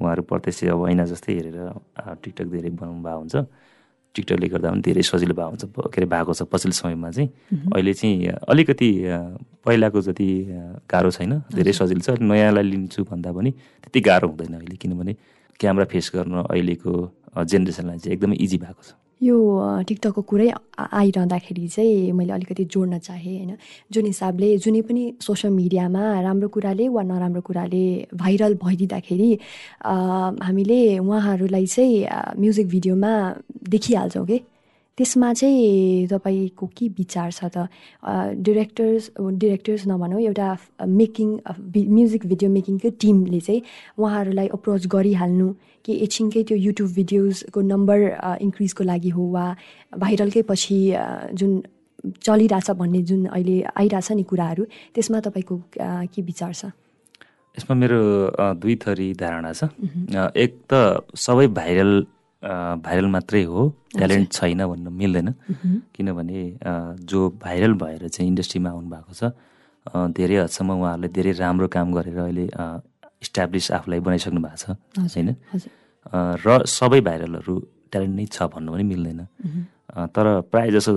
[0.01, 1.59] उहाँहरू प्रत्यक्ष अब ऐना जस्तै हेरेर
[2.25, 3.37] टिकटक धेरै बनाउनु भएको हुन्छ।
[4.15, 7.29] टिकटकले गर्दा पनि धेरै सजिलो भएको हुन्छ के अरे भएको छ पछिल्लो समयमा चाहिँ।
[7.75, 8.91] अहिले चाहिँ अलिकति
[9.65, 10.29] पहिलाको जति
[10.91, 13.51] गाह्रो छैन धेरै सजिलो छ। नयाँलाई लिन्छु भन्दा पनि
[13.83, 15.13] त्यति गाह्रो हुँदैन अहिले किनभने
[15.61, 16.91] क्यामेरा फेस गर्न अहिलेको
[17.45, 18.91] जेनेरेसनलाई चाहिँ एकदमै इजी भएको छ।
[19.21, 19.37] यो
[19.89, 20.49] टिकटकको कुरै
[20.81, 23.57] आइरहँदाखेरि चाहिँ मैले अलिकति जोड्न चाहेँ होइन।
[23.93, 27.85] जुन हिसाबले जुनै पनि सोसियल मिडियामा राम्रो कुराले वा नराम्रो कुराले
[28.17, 29.31] भाइरल भइदिँदाखेरि
[30.47, 32.07] हामीले उहाँहरूलाई चाहिँ
[32.41, 33.13] म्युजिक भिडियोमा
[33.69, 34.39] देखिहाल्छौँ कि?
[35.01, 37.73] त्यसमा चाहिँ तपाईँको के विचार छ त?
[38.37, 40.49] डिरेक्टर्स डिरेक्टर्स नभनौँ एउटा
[40.85, 41.29] मेकिङ
[41.97, 43.63] म्युजिक भिडियो मेकिङकै टिमले चाहिँ
[43.97, 45.49] उहाँहरूलाई अप्रोच गरिहाल्नु
[45.85, 47.99] कि एकछिनकै त्यो युट्युब भिडियोजको नम्बर
[48.45, 49.45] इन्क्रिजको लागि हो वा
[50.05, 50.79] भाइरलकै पछि
[51.33, 51.51] जुन
[52.05, 55.57] चलिरहेछ भन्ने जुन अहिले आइरहेछ नि कुराहरू त्यसमा तपाईँको
[56.13, 56.63] के विचार छ?
[57.57, 58.01] यसमा मेरो
[58.61, 59.73] दुई थरी धारणा छ।
[60.37, 61.93] एक त सबै भाइरल
[62.43, 65.29] भाइरल मात्रै हो। ट्यालेन्ट छैन भन्न मिल्दैन।
[65.95, 66.41] किनभने
[67.05, 69.33] जो भाइरल भएर चाहिँ इन्डस्ट्रीमा आउनु भएको छ
[70.17, 72.47] धेरै हदसम्म उहाँहरूले धेरै राम्रो काम गरेर अहिले
[73.25, 75.29] इस्टाब्लिस आफूलाई बनाइसक्नु भएको छ होइन?
[76.45, 77.55] र सबै भाइरलहरू
[77.93, 79.21] ट्यालेन्ट नै छ भन्नु पनि मिल्दैन।
[80.15, 80.93] तर प्रायः जसो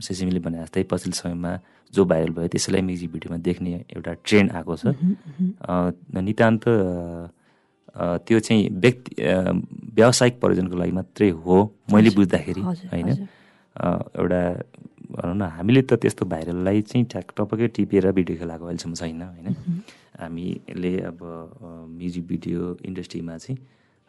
[0.00, 1.52] सिसिमीले भने जस्तै पछिल्लो समयमा
[1.94, 4.94] जो भाइरल भयो त्यसैलाई म्युजिक भिडियोमा देख्ने एउटा ट्रेन्ड आएको छ।
[6.16, 6.64] नितान्त
[7.96, 9.10] त्यो चाहिँ व्यक्ति
[9.96, 11.56] व्यावसायिक प्रयोजनको लागि मात्रै हो
[11.92, 13.08] मैले बुझ्दाखेरि होइन?
[13.76, 14.40] एउटा
[15.08, 19.48] भनौँ न हामीले त त्यस्तो भाइरललाई चाहिँ ठ्याक टपक्कै टिपेर भिडियो खेलाएको अहिलेसम्म छैन होइन?
[20.20, 21.18] हामीले अब
[21.98, 23.58] म्युजिक भिडियो इन्डस्ट्रीमा चाहिँ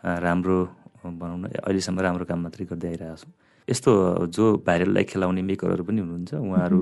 [0.03, 0.57] राम्रो
[1.05, 3.31] भनौँ न अहिलेसम्म राम्रो काम मात्रै गर्दै आइरहेको छौँ।
[3.67, 3.91] यस्तो
[4.35, 6.79] जो भाइरललाई खेलाउने मेकरहरू पनि हुनुहुन्छ उहाँहरू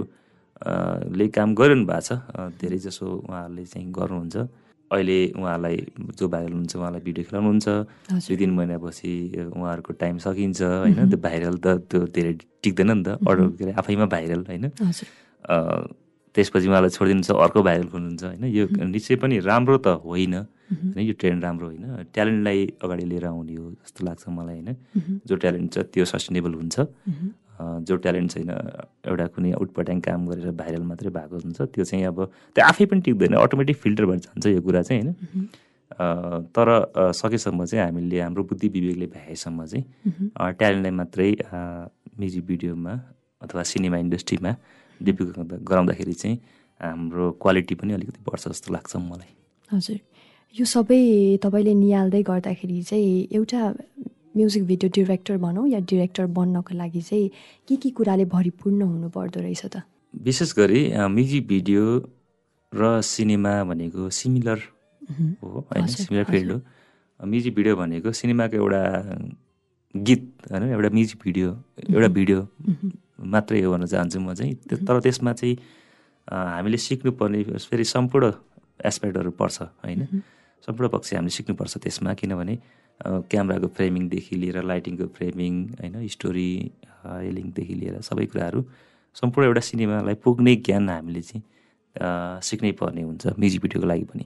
[1.13, 2.10] ले काम गरिरहनु भएको छ।
[2.57, 4.36] धेरै जसो उहाँहरूले चाहिँ गर्नुहुन्छ।
[4.91, 5.78] अहिले उहाँलाई
[6.15, 7.67] जो भाइरल हुन्छ उहाँलाई भिडियो खेलाउनुहुन्छ।
[8.23, 9.12] दुई तिन महिनापछि
[9.52, 11.00] उहाँहरूको टाइम सकिन्छ होइन?
[11.12, 14.65] त्यो भाइरल त त्यो धेरै टिक्दैन नि त। अर्डर के अरे आफैमा भाइरल होइन?
[16.36, 18.43] त्यसपछि उहाँलाई छोडिदिनुहुन्छ अर्को भाइरल खोल्नुहुन्छ होइन?
[18.47, 21.00] यो निश्चय पनि राम्रो त होइन होइन?
[21.04, 24.69] यो ट्रेन्ड राम्रो होइन। ट्यालेन्टलाई अगाडि लिएर आउने हो जस्तो लाग्छ मलाई होइन?
[25.28, 26.76] जो ट्यालेन्ट छ त्यो सस्टेनेबल हुन्छ।
[27.60, 32.20] जो ट्यालेन्ट छैन एउटा कुनै उटपट्याङ काम गरेर भाइरल मात्रै भएको हुन्छ त्यो चाहिँ अब
[32.56, 35.48] त्यो आफै पनि टिक्दैन अटोमेटिक फिल्टर भएर जान्छ यो कुरा चाहिँ होइन?
[36.56, 36.67] तर
[37.15, 39.84] सकेसम्म चाहिँ हामीले हाम्रो बुद्धि विवेकले भ्याएसम्म चाहिँ
[40.60, 41.32] ट्यालेन्टलाई मात्रै
[42.20, 42.93] म्युजिक भिडियोमा
[43.41, 44.52] अथवा सिनेमा इन्डस्ट्रीमा
[45.02, 45.26] डेब्यु
[45.70, 46.38] गराउँदाखेरि चाहिँ
[46.82, 49.32] हाम्रो क्वालिटी पनि अलिकति बढ्छ जस्तो लाग्छ मलाई।
[49.70, 50.00] हजुर।
[50.56, 51.02] यो सबै
[51.43, 53.62] तपाईँले निहाल्दै गर्दाखेरि चाहिँ एउटा
[54.38, 57.30] म्युजिक भिडियो डिरेक्टर भनौँ या डिरेक्टर बन्नको लागि चाहिँ
[57.67, 59.82] के के कुराले भरिपूर्ण हुनुपर्दो रहेछ त?
[60.13, 60.82] विशेष गरी
[61.17, 61.84] म्युजिक भिडियो
[62.71, 64.60] र सिनेमा भनेको सिमिलर
[65.41, 65.86] हो होइन?
[65.88, 66.60] सिमिलर फिल्ड हो।
[67.19, 68.82] म्युजिक भिडियो भनेको सिनेमाको एउटा
[69.95, 70.63] गीत होइन?
[70.76, 71.47] एउटा म्युजिक भिडियो
[71.89, 72.39] एउटा भिडियो
[73.34, 74.54] मात्रै हो भन्न चाहन्छु म चाहिँ।
[74.86, 75.56] तर त्यसमा चाहिँ
[76.28, 78.32] हामीले सिक्नुपर्ने फेरि सम्पूर्ण
[78.86, 80.21] एस्पेक्टहरू पर्छ होइन?
[80.63, 82.56] सम्पूर्ण पक्ष हामीले सिक्नुपर्छ त्यसमा किनभने
[83.05, 86.49] क्यामराको फ्रेमिङदेखि लिएर लाइटिङको फ्रेमिङ होइन स्टोरी
[87.05, 88.63] हेलिङदेखि लिएर सबै कुराहरू
[89.15, 91.43] सम्पूर्ण एउटा सिनेमालाई पुग्ने ज्ञान हामीले चाहिँ
[92.43, 94.25] सिक्नै पर्ने हुन्छ म्युजिक भिडियोको लागि पनि।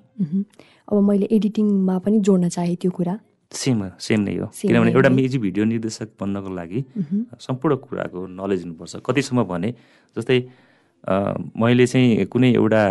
[0.88, 3.14] अब मैले एडिटिङमा पनि जोड्न चाहेँ त्यो कुरा।
[3.52, 6.80] सेम सेम नै हो। किनभने एउटा म्युजिक भिडियो निर्देशक बन्नको लागि
[7.40, 9.70] सम्पूर्ण कुराको नलेज हुनुपर्छ। कतिसम्म भने
[10.16, 10.38] जस्तै
[11.04, 12.82] मैले चाहिँ कुनै एउटा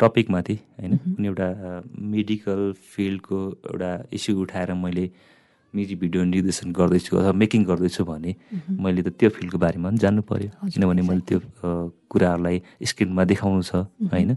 [0.00, 1.48] टपिकमाथि होइन कुनै एउटा
[2.12, 2.60] मेडिकल
[2.92, 5.10] फिल्डको एउटा इस्यु उठाएर मैले
[5.74, 8.34] म्युजिक भिडियो निर्देशन गर्दैछु अथवा मेकिङ गर्दैछु भने
[8.80, 11.38] मैले त त्यो फिल्डको बारेमा पनि जान्नु पऱ्यो किनभने मैले त्यो
[12.08, 14.32] कुराहरूलाई स्क्रिनमा देखाउनु छ होइन।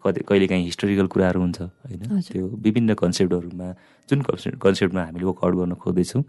[0.00, 2.00] कति कहिलेकाहीँ हिस्टोरिकल कुराहरू हुन्छ होइन।
[2.32, 3.68] त्यो विभिन्न कन्सेप्टहरूमा
[4.08, 6.22] जुन कन्सेप्ट कन्सेप्टमा हामीले वर्कआउट गर्न खोज्दैछौँ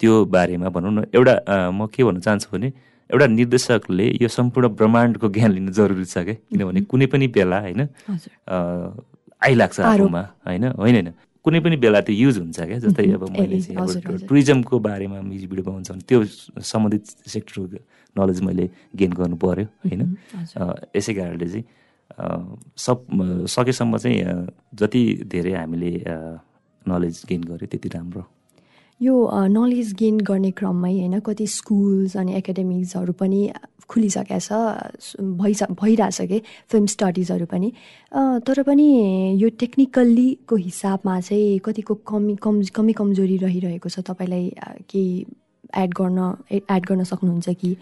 [0.00, 1.34] त्यो बारेमा भनौँ न एउटा
[1.70, 2.68] म के भन्न चाहन्छु भने
[3.10, 6.34] एउटा निर्देशकले यो सम्पूर्ण ब्रह्माण्डको ज्ञान लिनु जरुरी छ क्या?
[6.50, 7.80] किनभने कुनै पनि बेला होइन
[9.44, 11.12] आइलाग्छ आफूमा होइन होइन होइन।
[11.44, 12.78] कुनै पनि बेला त्यो युज हुन्छ क्या?
[12.80, 16.18] जस्तै अब मैले चाहिँ टुरिज्मको बारेमा म्युजिक भिडियो बनाउँछ भने त्यो
[16.64, 17.64] सम्बन्धित सेक्टरको
[18.16, 18.64] नलेज मैले
[18.96, 20.02] गेन गर्नु पऱ्यो होइन।
[20.96, 21.64] यसै कारणले चाहिँ
[22.78, 22.98] सब
[23.52, 24.16] सकेसम्म चाहिँ
[24.80, 25.92] जति धेरै हामीले
[26.86, 28.22] नलेज गेन गऱ्यो त्यति राम्रो।
[29.04, 29.14] यो
[29.50, 33.40] नलेज गेन गर्ने क्रममै होइन कति स्कुल्स अनि एकाडेमिक्सहरू पनि
[33.88, 36.40] खुलिसकेको छ भइस भइरहेछ कि
[36.72, 37.68] फिल्म स्टडिजहरू पनि।
[38.46, 38.86] तर पनि
[39.42, 44.44] यो टेक्निकल्लीको हिसाबमा चाहिँ कतिको कमी कम कमी कमजोरी रहिरहेको छ तपाईँलाई
[44.88, 45.26] केही
[45.76, 46.18] एड गर्न
[46.54, 47.76] एड गर्न सक्नुहुन्छ कि?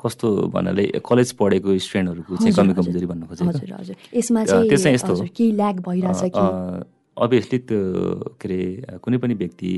[0.00, 5.52] कस्तो भन्नाले कलेज पढेको स्टुडेन्टहरूको चाहिँ कमी कमजोरी भन्नु खोजेको। हजुर हजुर। यसमा चाहिँ केही
[5.52, 6.44] ल्याग भइरहेछ कि?
[7.16, 7.78] अभियसली त्यो
[8.40, 9.70] के अरे कुनै पनि व्यक्ति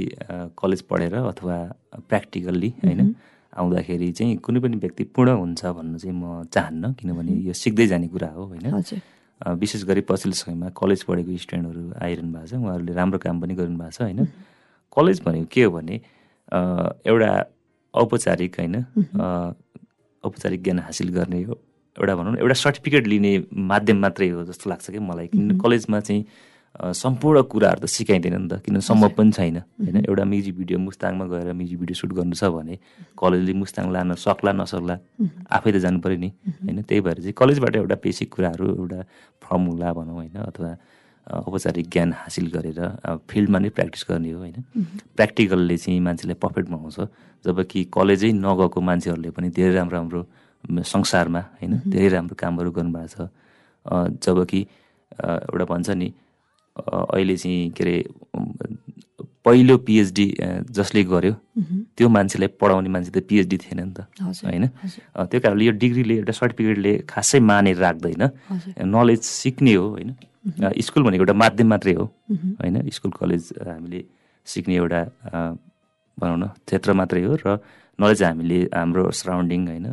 [0.58, 1.56] कलेज पढेर अथवा
[2.08, 3.14] प्र्याक्टिकल्ली होइन
[3.52, 8.08] आउँदाखेरि चाहिँ कुनै पनि व्यक्ति पूर्ण हुन्छ भन्नु चाहिँ म चाहन्न किनभने यो सिक्दै जाने
[8.08, 9.00] कुरा हो होइन।
[9.40, 13.78] विशेष गरी पछिल्लो समयमा कलेज पढेको स्टुडेन्टहरू आइरहनु भएको छ उहाँहरूले राम्रो काम पनि गरिरहनु
[13.78, 14.26] भएको छ होइन।
[14.92, 15.96] कलेज भनेको के हो भने
[17.06, 17.30] एउटा
[17.94, 18.74] औपचारिक होइन
[20.24, 23.32] औपचारिक ज्ञान हासिल गर्ने एउटा भनौँ न एउटा सर्टिफिकेट लिने
[23.70, 26.24] माध्यम मात्रै हो जस्तो लाग्छ कि मलाई। किन कलेजमा चाहिँ
[26.78, 29.96] सम्पूर्ण कुराहरू त सिकाइँदैन नि त किनभने सम्भव पनि छैन होइन?
[30.06, 32.78] एउटा म्युजिक भिडियो मुस्ताङमा गएर म्युजिक भिडियो सुट गर्नु छ भने
[33.18, 34.96] कलेजले मुस्ताङ लान सक्ला नसक्ला
[35.50, 36.30] आफै त जानु पऱ्यो नि
[36.62, 36.82] होइन?
[36.86, 39.00] त्यही भएर चाहिँ कलेजबाट एउटा बेसिक कुराहरू एउटा
[39.42, 40.36] फर्मुला भनौँ होइन?
[40.38, 40.70] अथवा
[41.26, 42.78] औपचारिक ज्ञान हासिल गरेर
[43.26, 44.62] फिल्डमा नै प्र्याक्टिस गर्ने हो होइन?
[45.18, 46.98] प्र्याक्टिकलले चाहिँ मान्छेलाई पर्फेक्ट बनाउँछ
[47.44, 50.22] जबकि कलेजै नगएको मान्छेहरूले पनि धेरै राम्रो राम्रो
[50.94, 51.72] संसारमा होइन?
[51.90, 53.28] धेरै राम्रो कामहरू गर्नुभएको छ।
[54.24, 54.60] जबकि
[55.18, 56.08] एउटा भन्छ नि
[56.78, 57.96] अहिले चाहिँ के अरे
[59.44, 60.26] पहिलो पिएचडी
[60.76, 61.34] जसले गर्यो
[61.96, 64.66] त्यो मान्छेलाई पढाउने मान्छे त पिएचडी थिएन नि त होइन?
[65.16, 68.22] त्यो कारणले यो डिग्रीले एउटा सर्टिफिकेटले खासै मानेर राख्दैन।
[68.84, 70.10] नलेज सिक्ने हो होइन?
[70.84, 72.04] स्कुल भनेको एउटा माध्यम मात्रै हो
[72.60, 72.76] होइन?
[72.92, 74.00] स्कुल कलेज हामीले
[74.46, 75.00] सिक्ने एउटा
[76.18, 77.58] भनौँ न क्षेत्र मात्रै हो र
[77.98, 79.86] नलेज हामीले हाम्रो सराउन्डिङ होइन?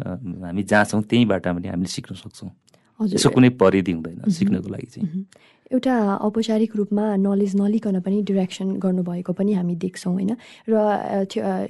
[0.44, 2.52] हामी जहाँ छौँ त्यहीँबाट पनि हामीले सिक्न सक्छौँ।
[3.00, 5.26] यसो कुनै परिधि हुँदैन सिक्नको लागि चाहिँ।
[5.72, 10.32] एउटा औपचारिक रूपमा नलेज नलिकन पनि डिरेक्सन गर्नुभएको पनि हामी देख्छौँ होइन?
[10.70, 10.74] र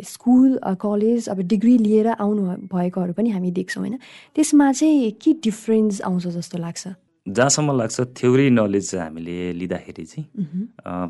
[0.03, 3.95] स्कुल कलेज अब डिग्री लिएर आउनु भएकोहरू पनि हामी देख्छौँ होइन?
[4.35, 6.83] त्यसमा चाहिँ के डिफ्रेन्स आउँछ जस्तो लाग्छ?
[7.25, 10.25] जहाँसम्म लाग्छ थ्योरी नलेज हामीले लिँदाखेरि चाहिँ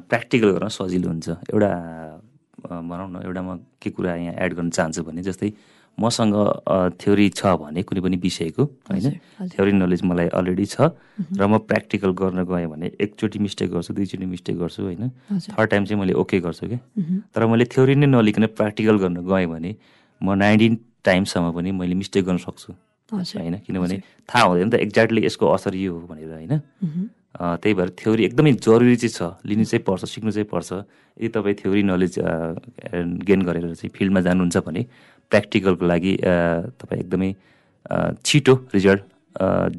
[0.09, 1.71] प्र्याक्टिकल गर्न सजिलो हुन्छ। एउटा
[2.65, 5.49] भनौँ न एउटा म के कुरा यहाँ एड गर्न चाहन्छु भने जस्तै
[5.97, 6.35] मसँग
[6.99, 9.05] थ्योरी छ भने कुनै पनि विषयको होइन?
[9.47, 10.91] थ्योरी नलेज मलाई अलरेडी छ
[11.33, 15.09] र म प्र्याक्टिकल गर्न गएँ भने एकचोटि मिस्टेक गर्छु दुईचोटि मिस्टेक गर्छु होइन?
[15.55, 16.79] थर्ड टाइम चाहिँ मैले ओके गर्छु क्या?
[17.31, 19.71] तर मैले थ्योरी नै नलिकन प्र्याक्टिकल गर्न गएँ भने
[20.21, 20.73] म नाइन्टिन
[21.05, 22.73] टाइमसम्म पनि मैले मिस्टेक गर्न सक्छु।
[23.13, 23.55] होइन?
[23.63, 23.95] किनभने
[24.27, 26.59] थाहा हुँदैन त एक्ज्याक्टली यसको असर यो हो भनेर होइन?
[27.35, 30.71] त्यही भएर थ्योरी एकदमै जरुरी चाहिँ छ। लिनु चाहिँ पर्छ सिक्नु चाहिँ पर्छ।
[31.19, 32.15] यदि तपाईँ थ्योरी नलेज
[33.27, 34.81] गेन गरेर चाहिँ फिल्डमा जानुहुन्छ भने
[35.31, 36.13] प्र्याक्टिकलको लागि
[36.79, 37.29] तपाईँ एकदमै
[38.25, 39.01] छिटो रिजल्ट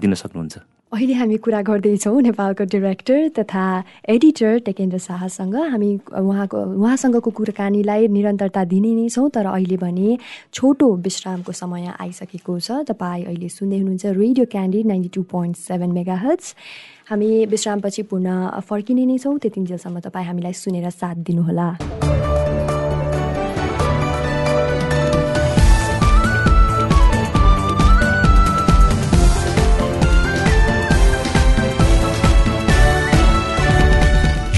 [0.01, 3.65] दिन सक्नुहुन्छ। अहिले हामी कुरा गर्दैछौँ नेपालको डिरेक्टर तथा
[4.09, 10.17] एडिटर टेकेन्द्र शाहसँग। हामी उहाँको उहाँसँगको कुराकानीलाई निरन्तरता दिने नै छौँ तर अहिले भने
[10.55, 15.91] छोटो विश्रामको समय आइसकेको छ। तपाईँ अहिले सुन्दै हुनुहुन्छ radio candy ninety two point seven
[15.91, 16.55] mega hertz
[17.11, 21.69] हामी विश्रामपछि पुनः फर्किने नै छौँ। त्यतिन्जेलसम्म तपाईँ हामीलाई सुनेर साथ दिनुहोला।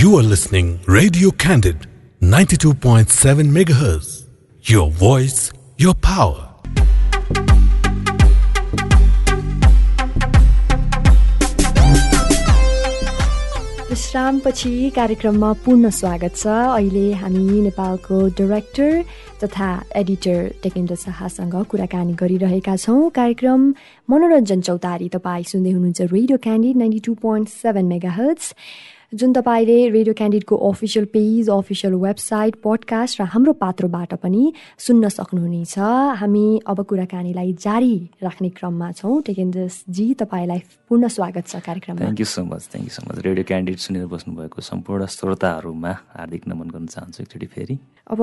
[0.09, 1.87] You are listening Radio Candid
[2.23, 4.25] 92.7 MHz.
[4.65, 6.47] Your voice, your power.
[13.91, 18.91] विश्रामपछि कार्यक्रममा पूर्ण स्वागत छ अहिले हामी नेपालको डाइरेक्टर
[19.45, 23.73] तथा एडिटर टेकेन्द्र शाहसँग कुराकानी गरिरहेका छौँ कार्यक्रम
[24.09, 28.55] मनोरञ्जन चौतारी तपाईँ सुन्दै हुनुहुन्छ radio Candid ninety two point seven mega hertz
[29.13, 35.79] जुन तपाईँले radio क्यान्डिडको official page official website podcast र हाम्रो पात्रोबाट पनि सुन्न सक्नुहुनेछ।
[36.21, 40.61] हामी अब कुराकानीलाई जारी राख्ने क्रममा छौँ। टेकेन्द्रजी तपाईँलाई
[40.93, 44.07] पूर्ण स्वागत छ कार्यक्रममा। Thank you so much thank you so much radio candidate सुनेर
[44.13, 47.79] बस्नुभएको सम्पूर्ण श्रोताहरूमा हार्दिक नमन गर्न चाहन्छु एकचोटि फेरि।
[48.13, 48.21] अब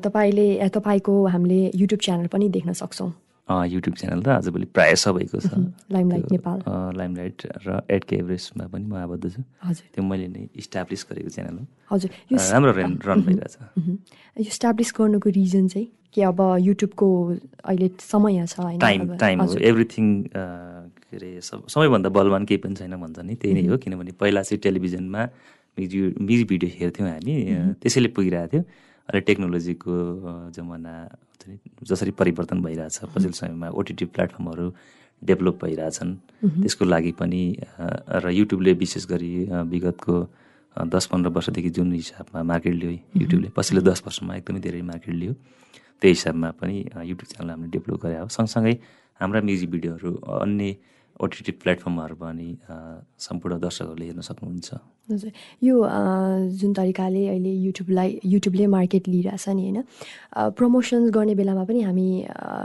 [0.00, 3.12] तपाईँले तपाईँको हामीले युट्युब च्यानल पनि देख्न सक्छौँ।
[3.50, 5.50] युट्युब च्यानल त आजभोलि प्रायः सबैको छ।
[5.92, 6.58] लाइमलाइट नेपाल।
[6.96, 9.42] लाइमलाइट र एड के एभरेस्टमा पनि म आबद्ध छु।
[9.92, 13.54] त्यो मैले नै इस्टाब्लिस गरेको च्यानल हो। हजुर। राम्रो रन रन भइरहेछ
[14.38, 17.06] यो इस्टाब्लिस गर्नुको रिजन चाहिँ के अब युट्युबको
[17.66, 23.18] अहिले समय छ टाइम टाइम हो। एभ्रिथिङ के अरे सबैभन्दा बलवान केही पनि छैन भन्छ
[23.26, 25.22] नि। त्यही नै हो किनभने पहिला चाहिँ टेलिभिजनमा
[25.76, 27.34] म्युजिक म्युजिक भिडियो हेर्थ्यौँ हामी।
[27.80, 28.62] त्यसैले पुगिरहेको थियो।
[29.08, 29.92] अहिले टेक्नोलोजीको
[30.56, 30.92] जमाना
[31.88, 34.66] जसरी परिवर्तन भइरहेछ पछिल्लो समयमा ओटिटी प्लेटफर्महरू
[35.22, 36.14] डेभलप भइरहेछन्।
[36.62, 37.42] त्यसको लागि पनि
[38.22, 39.32] र युट्युबले विशेष गरी
[39.70, 40.14] विगतको
[40.76, 42.90] दस पन्ध्र वर्षदेखि जुन हिसाबमा मार्केट लियो
[43.22, 46.78] युट्युबले पछिल्लो दस वर्षमा एकदमै धेरै मार्केट लियो त्यही हिसाबमा पनि
[47.10, 48.74] युट्युब च्यानल हामीले डेभलप गरे हो। सँगसँगै
[49.20, 50.10] हाम्रा म्युजिक भिडियोहरू
[50.42, 50.76] अन्य
[51.22, 52.48] ओटिटी प्लेटफर्महरू पनि
[53.18, 54.68] सम्पूर्ण दर्शकहरूले हेर्न सक्नुहुन्छ।
[55.10, 55.30] हजुर।
[55.62, 55.76] यो
[56.60, 59.78] जुन तरिकाले अहिले युट्युबलाई युट्युबले मार्केट लिइरहेछ नि होइन?
[60.58, 62.08] प्रमोसन्स गर्ने बेलामा पनि हामी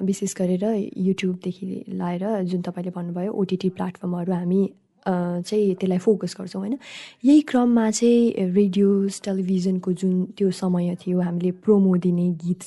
[0.09, 0.65] विशेष गरेर
[1.09, 1.65] युट्युबदेखि
[2.01, 4.61] लाएर जुन तपाईँले भन्नुभयो ओटिटी प्लेटफर्महरू हामी
[5.07, 6.77] चाहिँ त्यसलाई फोकस गर्छौँ होइन?
[7.25, 12.61] यही क्रममा चाहिँ रेडियोज टेलिभिजनको जुन त्यो समय थियो हामीले प्रोमो दिने गीत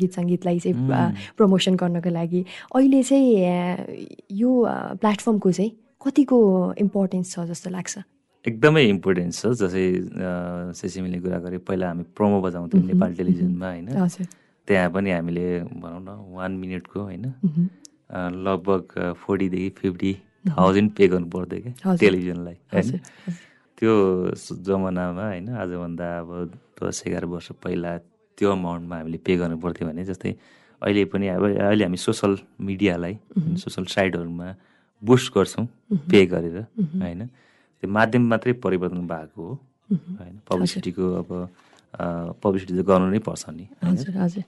[0.00, 0.76] गीत सङ्गीतलाई चाहिँ
[1.36, 4.50] प्रमोसन गर्नको लागि। अहिले चाहिँ यो
[5.00, 6.38] प्लेटफर्मको चाहिँ कतिको
[6.78, 7.94] इम्पोर्टेन्स छ जस्तो लाग्छ?
[8.44, 9.86] एकदमै इम्पोर्टेन्स छ। जस्तै
[10.76, 13.88] सेसिमीले कुरा गरेँ पहिला हामी प्रोमो बजाउँथ्यौँ नेपाल टेलिभिजनमा होइन?
[14.68, 15.46] त्यहाँ पनि हामीले
[15.80, 17.24] भनौँ न वान मिनटको होइन?
[18.12, 18.82] लगभग
[19.16, 20.12] फोर्टीदेखि फिफ्टी
[20.44, 22.88] थाउजन्ड पे गर्नु पर्थ्यो क्या टेलिभिजनलाई होइन
[23.78, 23.92] त्यो
[24.66, 26.30] जमानामा होइन आजभन्दा अब
[26.82, 27.96] दस एघार वर्ष पहिला
[28.38, 30.32] त्यो अमाउन्टमा हामीले पे गर्नु पर्थ्यो भने जस्तै
[30.82, 33.14] अहिले पनि अब अहिले हामी सोसल मिडियालाई
[33.62, 34.48] सोसल साइटहरूमा
[35.02, 35.66] बुस्ट गर्छौँ
[36.10, 36.56] पे गरेर
[37.02, 37.26] होइन?
[37.82, 39.52] त्यो माध्यम मात्रै परिवर्तन भएको हो
[40.18, 40.36] होइन?
[40.48, 41.30] पब्लिसिटीको अब
[42.42, 44.44] पब्लिसिटी त गर्नु नै पर्छ नि हजुर हजुर।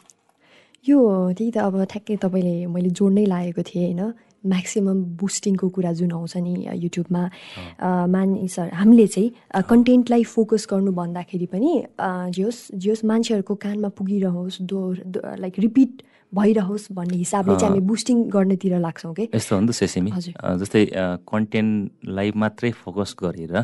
[0.87, 0.99] यो
[1.39, 4.13] त्यही त अब ठ्याक्कै तपाईँले मैले जोड्नै लागेको थिएँ होइन?
[4.47, 6.55] म्याक्सिमम् बुस्टिङको कुरा जुन आउँछ नि
[6.85, 7.23] युट्युबमा
[8.15, 11.73] मानिसहरू हामीले चाहिँ कन्टेन्टलाई फोकस गर्नु भन्दाखेरि पनि
[12.35, 14.81] जे होस् जे होस् मान्छेहरूको कानमा पुगिरहोस् दो
[15.43, 19.73] लाइक रिपिट भइरहोस् भन्ने हिसाबले चाहिँ हामी बुस्टिङ गर्नेतिर लाग्छौँ कि यस्तो हो नि त
[19.73, 20.11] सेसिमी।
[20.61, 20.83] जस्तै
[21.31, 23.55] कन्टेन्टलाई मात्रै फोकस गरेर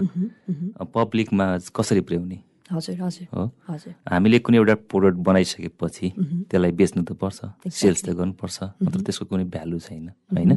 [0.95, 2.39] पब्लिकमा कसरी पुर्याउने?
[2.73, 3.45] हजुर हजुर हो?
[3.69, 6.07] हजुर। हामीले कुनै एउटा प्रोडक्ट बनाइसकेपछि
[6.51, 10.51] त्यसलाई बेच्नु त पर्छ सेल्स त गर्नुपर्छ नत्र त्यसको कुनै भ्यालु छैन होइन?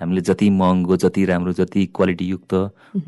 [0.00, 2.52] हामीले जति महँगो जति राम्रो जति क्वालिटीयुक्त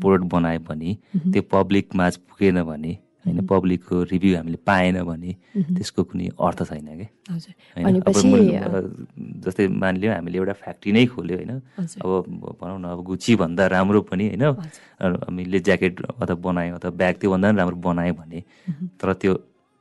[0.01, 0.91] प्रोडक्ट बनायो भने
[1.31, 2.93] त्यो पब्लिकमा पुगेन भने
[3.27, 5.31] होइन पब्लिकको रिभ्यू हामीले पाएन भने
[5.75, 7.07] त्यसको कुनै अर्थ छैन कि?
[7.27, 7.99] हजुर। होइन
[9.43, 11.53] जस्तै मानिलियो हामीले एउटा फ्याक्ट्री नै खोल्यो होइन।
[11.99, 12.09] अब
[12.59, 14.43] भनौँ न अब गुची भन्दा राम्रो पनि होइन।
[15.27, 18.39] हामीले ज्याकेट अथवा बनायो अथवा ब्याग त्योभन्दा पनि राम्रो बनायो भने
[18.95, 19.33] तर त्यो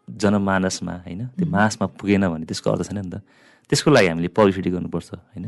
[0.09, 3.23] जनमानसमा होइन त्यो मासमा पुगेन भने त्यसको अर्थ छैन नि त।
[3.71, 5.47] त्यसको लागि हामीले पब्लिसिटी गर्नुपर्छ होइन।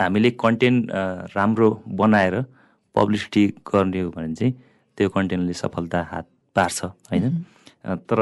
[0.00, 0.80] हामीले कन्टेन्ट
[1.34, 1.68] राम्रो
[2.00, 2.34] बनाएर
[2.94, 4.52] पब्लिसिटी गर्ने हो भने चाहिँ
[4.98, 6.26] त्यो कन्टेन्टले सफलता हात
[6.58, 6.78] पार्छ
[7.10, 7.24] होइन?
[8.10, 8.18] तर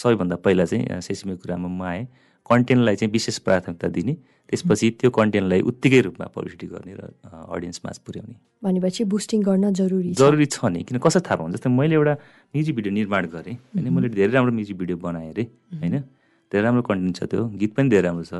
[0.00, 2.06] सबैभन्दा पहिला चाहिँ अ, सेसिमीको कुरामा म आएँ।
[2.50, 4.12] कन्टेन्टलाई चाहिँ विशेष प्राथमिकता दिने
[4.48, 7.02] त्यसपछि त्यो कन्टेन्टलाई उत्तिकै रूपमा पब्लिसिटी गर्ने र
[7.52, 11.94] अडियन्समा पुर्याउने। भनेपछि बुस्टिङ गर्न जरुरी जरुरी छ नि किन कसरी थाहा पाउँछ जस्तै मैले
[11.94, 12.14] एउटा
[12.54, 13.86] म्युजिक भिडियो निर्माण गरेँ होइन?
[13.92, 15.44] मैले धेरै राम्रो म्युजिक भिडियो बनाएँ अरे
[15.82, 15.96] होइन?
[16.52, 18.34] धेरै राम्रो कन्टेन्ट छ त्यो गीत पनि धेरै राम्रो छ।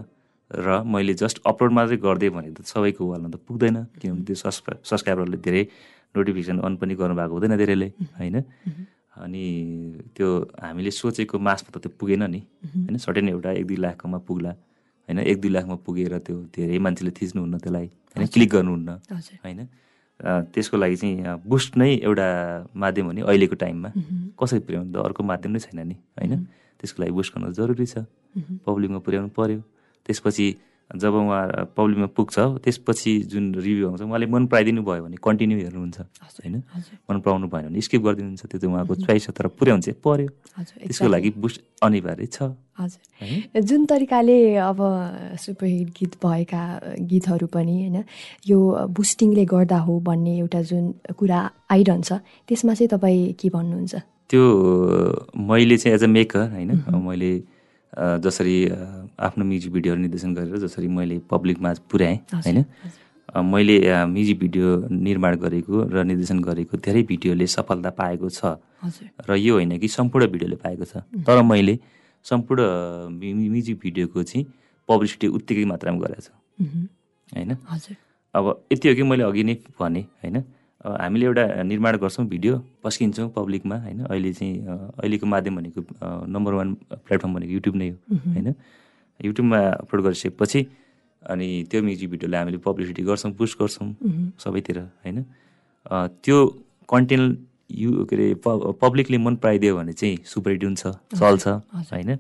[0.51, 4.81] र मैले जस्ट अपलोड मात्रै गरिदिएँ भने त सबैको वालमा त पुग्दैन किनभने त्यो सब्सक्राइब
[4.81, 5.63] सब्सक्राइबरले धेरै
[6.15, 8.37] नोटिफिकेसन अन पनि गर्नुभएको हुँदैन धेरैले होइन?
[9.19, 9.45] अनि
[10.15, 10.29] त्यो
[10.63, 12.41] हामीले सोचेको मासमा त त्यो पुगेन नि
[12.87, 12.97] होइन?
[12.97, 14.53] सर्टेन एउटा एक दुई लाखकोमा पुग्ला
[15.09, 15.19] होइन?
[15.19, 18.27] एक दुई लाखमा पुगेर त्यो धेरै मान्छेले थिच्नुहुन्न त्यसलाई होइन?
[18.31, 18.89] क्लिक गर्नुहुन्न
[19.45, 19.61] होइन?
[20.55, 22.27] त्यसको लागि चाहिँ बुस्ट नै एउटा
[22.75, 23.91] माध्यम हो नि अहिलेको टाइममा।
[24.39, 26.47] कसरी पुर्याउनु त अर्को माध्यम नै छैन नि होइन?
[26.79, 28.07] त्यसको लागि बुस्ट गर्नु जरुरी छ।
[28.67, 29.61] पब्लिकमा पुर्याउनु पर्यो।
[30.07, 30.47] त्यसपछि
[30.97, 35.99] जब उहाँ पब्लिकमा पुग्छ त्यसपछि जुन रिभ्यू आउँछ उहाँले मन पराइदिनु भयो भने कन्टिन्यू हेर्नुहुन्छ
[36.01, 36.57] होइन?
[37.11, 40.29] मन पराउनु भएन भने स्किप गरिदिनुहुन्छ त्यो चाहिँ उहाँको चोइस छ तर पुर्याउनु चाहिँ पर्यो।
[40.81, 44.79] त्यसको लागि बुस्ट अनिवार्य छ। हजुर। जुन तरिकाले अब
[45.37, 46.63] सुपरहिट गीत भएका
[47.05, 48.05] गीतहरू पनि होइन
[48.49, 51.39] यो बुस्टिङले गर्दा हो भन्ने एउटा जुन कुरा
[51.71, 52.13] आइरहन्छ
[52.49, 53.95] त्यसमा चाहिँ तपाईँ के भन्नुहुन्छ?
[54.31, 54.43] त्यो
[55.37, 56.71] मैले चाहिँ एज अ मेकर होइन
[57.05, 57.33] मैले
[57.99, 58.57] जसरी
[59.19, 62.65] आफ्नो म्युजिक भिडियोहरू निर्देशन गरेर जसरी मैले पब्लिकमा पुर्याएँ होइन?
[63.29, 68.57] मैले म्युजिक भिडियो निर्माण गरेको र निर्देशन गरेको धेरै भिडियोले सफलता पाएको छ।
[69.29, 71.79] र यो होइन कि सम्पूर्ण भिडियोले पाएको छ। तर मैले
[72.27, 72.63] सम्पूर्ण
[73.19, 74.45] म्युजिक भिडियोको चाहिँ
[74.89, 76.33] पब्लिसिटी उत्तिकै मात्रामा गरेको छु।
[77.35, 77.51] होइन?
[78.35, 80.37] अब यति हो कि मैले अघि नै भने होइन?
[80.85, 84.05] हामीले एउटा निर्माण गर्छौँ भिडियो पस्किन्छौँ पब्लिकमा होइन?
[84.05, 84.55] अहिले चाहिँ
[84.95, 85.81] अहिलेको माध्यम भनेको
[86.27, 88.55] नम्बर वान प्लेटफर्म भनेको युट्युब नै हो होइन?
[89.21, 90.67] युट्युबमा अपलोड गरिसकेपछि
[91.23, 93.89] अनि त्यो म्युजिक भिडियोलाई हामीले पब्लिसिटी गर्छौँ पुस्ट गर्छौँ
[94.39, 95.25] सबैतिर होइन?
[96.23, 96.37] त्यो
[96.89, 97.39] कन्टेन्ट
[97.71, 98.35] यु के अरे
[98.81, 101.49] पब्लिकले मन पराइदियो भने चाहिँ सुपर हिट हुन्छ चल्छ
[101.93, 102.17] होइन?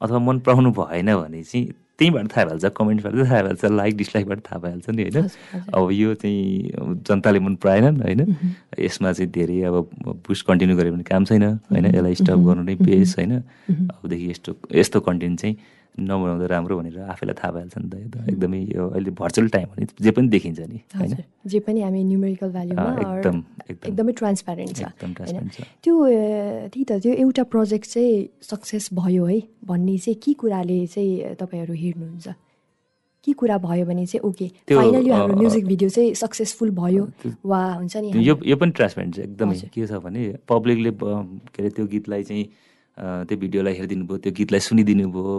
[0.00, 1.64] अथवा मन पराउनु भएन भने चाहिँ
[2.00, 5.28] त्यहीँबाट थाहा भइहाल्छ कमेन्टबाट थाहा भइहाल्छ लाइक डिसलाइकबाट थाहा भइहाल्छ नि होइन?
[5.74, 6.72] अब यो चाहिँ
[7.06, 8.20] जनताले मन पराएनन् होइन?
[8.80, 9.76] यसमा चाहिँ धेरै अब
[10.26, 11.86] पुस्ट कन्टिन्यू गऱ्यो भने काम छैन होइन?
[11.86, 13.32] यसलाई स्टप गर्नु नै बेस होइन?
[13.68, 15.56] अबदेखि यस्तो यस्तो कन्टेन्ट चाहिँ
[16.00, 19.66] नबनाउँदा राम्रो भनेर आफैलाई थाहा भइहाल्छ नि त। यो त एकदमै यो अहिले भर्चुअल टाइम
[19.70, 21.16] भने जे पनि देखिन्छ नि होइन?
[21.46, 23.36] जे पनि हामी न्युमेरिकल भ्याल्युमा एकदम
[23.70, 24.82] एकदम। ट्रान्सप्यारेन्ट छ
[25.84, 25.94] त्यो
[26.72, 28.14] त्यही त त्यो एउटा प्रोजेक्ट चाहिँ
[28.50, 32.28] सक्सेस भयो है भन्ने चाहिँ के कुराले चाहिँ तपाईँहरू हेर्नुहुन्छ?
[33.26, 37.04] के कुरा भयो भने चाहिँ ओके फाइनली हाम्रो म्युजिक भिडियो चाहिँ सक्सेसफुल भयो
[37.44, 41.70] वा हुन्छ नि यो यो पनि ट्रान्सपेरेन्ट छ एकदमै। के छ भने पब्लिकले के अरे
[41.76, 42.44] त्यो गीतलाई चाहिँ
[43.00, 45.34] त्यो भिडियोलाई हेरिदिनु भयो त्यो गीतलाई सुनिदिनु भयो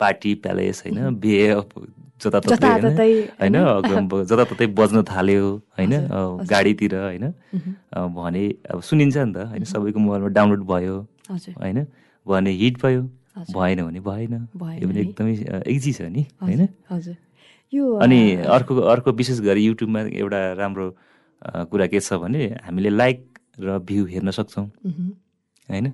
[0.00, 0.98] पार्टी प्यालेस होइन?
[1.22, 1.68] बिहे अब
[2.22, 2.80] जताततै होइन?
[2.80, 3.10] जताततै,
[3.40, 3.56] होइन?
[4.30, 5.44] जताततै बज्न थाल्यो
[5.78, 5.92] होइन?
[6.50, 7.24] गाडीतिर होइन?
[8.16, 9.64] भने अब सुनिन्छ नि त होइन?
[9.72, 10.96] सबैको मोबाइलमा डाउनलोड भयो
[11.30, 11.86] होइन?
[12.26, 13.02] भने हिट भयो।
[13.34, 15.34] भएन भने भएन। यो पनि। एकदमै
[15.66, 16.62] इजी छ नि होइन?
[18.02, 20.86] अनि अर्को अर्को विशेष गरी युट्युबमा एउटा राम्रो
[21.70, 23.18] कुरा के छ भने हामीले लाइक
[23.58, 24.66] र भ्यू हेर्न सक्छौँ।
[25.68, 25.86] होइन?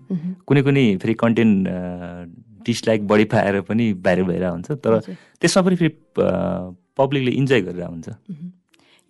[0.47, 1.59] कुनै कुनै फेरि कन्टेन्ट
[2.67, 4.93] डिसलाइक बढी पाएर पनि भाइरल भइरहेको हुन्छ तर।
[5.41, 5.93] त्यसमा पनि फेरि
[6.97, 8.09] पब्लिकले इन्जोय गरेर हुन्छ।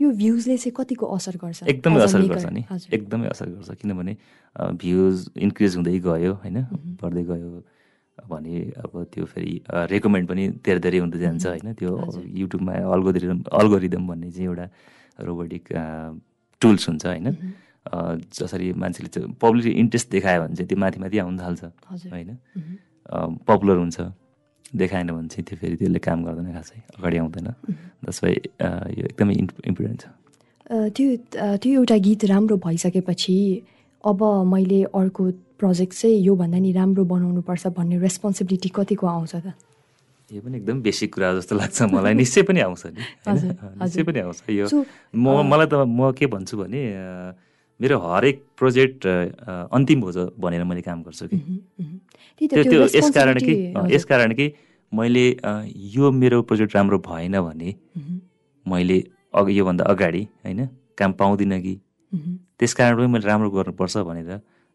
[0.01, 1.63] यो भ्युजले चाहिँ कतिको असर गर्छ?
[1.69, 2.21] एकदमै असर?
[2.29, 2.63] गर्छ नि।
[2.97, 4.13] एकदमै असर गर्छ किनभने
[4.81, 6.57] भ्युज इन्क्रिज हुँदै गयो होइन?
[7.03, 7.51] बढ्दै गयो
[8.31, 8.55] भने
[8.85, 9.53] अब त्यो फेरि
[9.93, 11.73] रेकमेन्ड पनि धेरै धेरै हुँदै जान्छ होइन?
[11.75, 11.91] त्यो
[12.43, 14.67] युट्युबमा अल्गोरिदम अल्गोरिदम भन्ने चाहिँ एउटा
[15.29, 15.65] रोबोटिक
[16.63, 17.27] टुल्स हुन्छ होइन?
[17.91, 21.63] जसरी मान्छेले चाहिँ पब्लिक इन्ट्रेस्ट देखायो भने चाहिँ त्यो माथि माथि आउनु थाल्छ
[22.13, 22.31] होइन?
[23.47, 23.99] पपुलर हुन्छ
[24.75, 27.49] देखाएन भने चाहिँ त्यो फेरि त्यसले काम गर्दैन खासै अगाडि आउँदैन।
[28.07, 30.07] जसमा यो एकदमै इम्पोर्टेन्ट छ।
[30.95, 31.07] त्यो
[31.59, 33.37] त्यो एउटा गीत राम्रो भइसकेपछि
[34.05, 35.25] अब मैले अर्को
[35.59, 39.47] प्रोजेक्ट चाहिँ योभन्दा नि राम्रो बनाउनुपर्छ भन्ने रेस्पोन्सिबिलिटी कतिको आउँछ त?
[40.31, 43.03] यो पनि एकदम बेसिक कुरा जस्तो लाग्छ मलाई। निश्चय पनि आउँछ नि
[43.83, 44.67] निश्चय पनि आउँछ। यो
[45.11, 46.81] म मलाई त म के भन्छु भने
[47.81, 49.07] मेरो हरेक प्रोजेक्ट
[49.73, 51.39] अन्तिम हो भनेर मैले काम गर्छु कि।
[52.41, 53.55] त्यो त्यो यसकारण कि
[53.95, 54.53] यसकारण कि
[54.93, 55.25] मैले
[55.97, 57.75] यो मेरो प्रोजेक्ट राम्रो भएन भने
[58.67, 58.99] मैले
[59.35, 60.67] अघि योभन्दा अगाडि होइन
[60.99, 61.75] काम पाउँदिनँ कि।
[62.59, 64.31] त्यस कारण पनि मैले राम्रो गर्नुपर्छ भनेर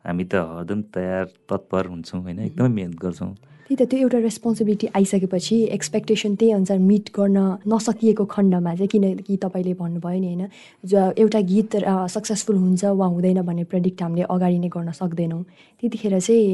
[0.06, 3.34] हामी त हरदम तयार तत्पर हुन्छौँ होइन एकदमै मिहिनेत गर्छौँ।
[3.66, 9.38] त्यही त त्यो एउटा रेस्पोन्सिबिलिटी आइसकेपछि एक्सपेक्टेसन त्यही अनुसार मिट गर्न नसकिएको खण्डमा चाहिँ किनकि
[9.42, 11.76] तपाईँले भन्नुभयो नि होइन एउटा गीत
[12.16, 15.44] सक्सेसफुल हुन्छ वा हुँदैन भन्ने प्रेडिक्ट हामीले अगाडि नै गर्न सक्दैनौँ।
[15.82, 16.46] त्यतिखेर चाहिँ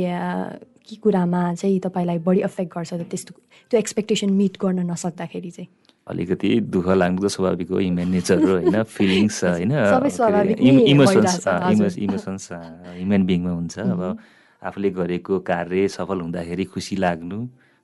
[0.88, 3.32] के कुरामा चाहिँ तपाईँलाई बढी एफेक्ट गर्छ त्यस्तो
[3.72, 5.70] त्यो एक्सपेक्टेसन मिट गर्न नसक्दाखेरि चाहिँ?
[6.08, 8.84] अलिकति दुःख लाग्नु त स्वाभाविक हो ह्युमन नेचर हो होइन?
[8.96, 9.72] फिलिङ्स होइन?
[10.96, 14.02] इमोसन्स इमोसन्स ह्युमन बिङमा हुन्छ अब
[14.62, 17.38] आफूले गरेको कार्य सफल हुँदाखेरि खुसी लाग्नु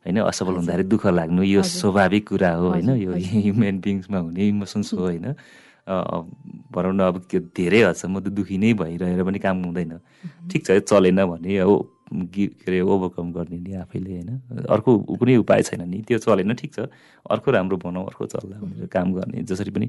[0.05, 0.17] होइन?
[0.21, 2.89] असफल हुँदाखेरि दुःख लाग्नु यो स्वाभाविक कुरा हो होइन?
[2.95, 5.34] यो ह्युमन बिङ्समा हुने इमोसन्स हो होइन?
[5.88, 9.93] भनौँ न अब धेरै हदसम्म त दुःखी नै भइरहेर पनि काम हुँदैन।
[10.51, 11.71] ठिक छ चलेन भने अब
[12.32, 14.32] के अरे ओभरकम गर्ने नि आफैले होइन?
[14.67, 16.80] अर्को कुनै उपाय छैन नि त्यो चलेन ठिक छ।
[17.23, 19.88] अर्को राम्रो बनाऊ अर्को चल्ला भनेर काम गर्ने जसरी पनि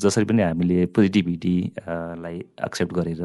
[0.00, 2.36] जसरी पनि हामीले पोजिटिभिटीलाई
[2.68, 3.22] एक्सेप्ट गरेर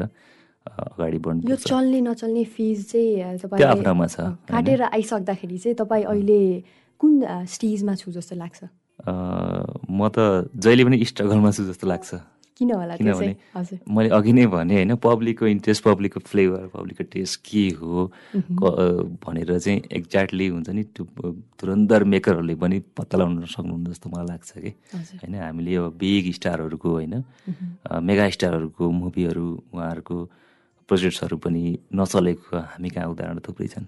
[0.66, 4.16] अगाडि बढ्नु यो चल्ने नचल्ने फिज चाहिँ तपाईँ आफ्नोमा छ
[4.48, 6.40] काटेर आइसक्दाखेरि चाहिँ तपाईँ अहिले
[7.00, 7.12] कुन
[7.48, 8.58] स्टेजमा छु जस्तो लाग्छ?
[9.88, 12.10] म त जहिले पनि स्ट्रगलमा छु जस्तो लाग्छ।
[12.60, 13.32] किन होला किनभने
[13.88, 18.12] मैले अघि नै भने होइन पब्लिकको इन्ट्रेस्ट पब्लिकको फ्लेभर पब्लिकको टेस्ट के हो?
[19.24, 21.04] भनेर चाहिँ एक्ज्याक्टली हुन्छ नि त्यो
[21.56, 24.70] धुरन्धर मेकरहरूले पनि पत्ता लगाउन सक्नुहुन्न जस्तो मलाई लाग्छ कि।
[25.24, 27.14] होइन हामीले अब बिग स्टारहरूको होइन
[28.04, 30.18] मेगा स्टारहरूको मुभीहरू उहाँहरूको
[30.90, 31.62] प्रोजेक्ट्सहरू पनि
[31.94, 33.86] नचलेको हामी कहाँ उदाहरण थुप्रै छन्।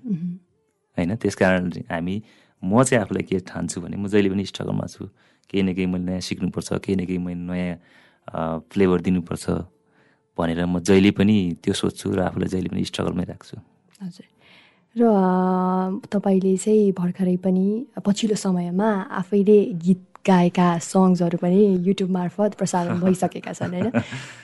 [0.96, 1.11] होइन?
[1.18, 2.14] त्यस कारण हामी
[2.62, 5.11] म चाहिँ आफूलाई के ठान्छु भने म जहिले पनि स्ट्रगलमा छु।
[5.50, 9.44] केही न केही मैले नयाँ सिक्नुपर्छ केही न केही मैले नयाँ फ्लेभर दिनुपर्छ
[10.38, 13.57] भनेर म जहिले पनि त्यो सोध्छु र आफूलाई जहिले पनि स्ट्रगलमै राख्छु।
[14.00, 14.26] हजुर।
[14.96, 15.03] र
[16.07, 17.66] तपाईँले चाहिँ भर्खरै पनि
[17.98, 18.90] पछिल्लो समयमा
[19.20, 23.91] आफैले गीत गाएका सङ्ग्सहरू पनि युट्युब मार्फत प्रसारण भइसकेका छन् होइन?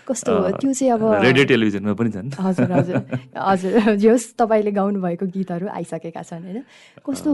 [0.09, 2.99] कस्तो त्यो चाहिँ अब रेडियो टेलिभिजनमा पनि छन्। हजुर हजुर
[3.39, 6.59] हजुर जस तपाईँले गाउनु भएको गीतहरू आइसकेका छन् होइन?
[7.07, 7.31] कस्तो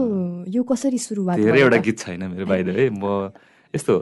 [0.53, 3.33] यो कसरी सुरुवात धेरैवटा गीत छैन मेरो बाहिर है म
[3.73, 3.93] यस्तो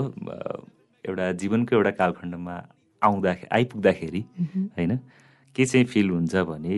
[1.06, 2.56] एउटा जीवनको एउटा कालखण्डमा
[3.02, 4.22] आउँदाखेरि आइपुग्दाखेरि
[4.76, 4.91] होइन?
[5.56, 6.76] के चाहिँ फिल हुन्छ भने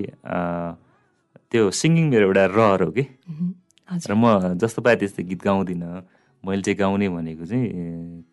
[1.49, 3.03] त्यो सिङ्गिङ मेरो एउटा रहर हो कि?
[3.89, 5.93] र म जस्तो पाएँ त्यस्तो गीत गाउँदिनँ।
[6.45, 7.65] मैले चाहिँ गाउने भनेको चाहिँ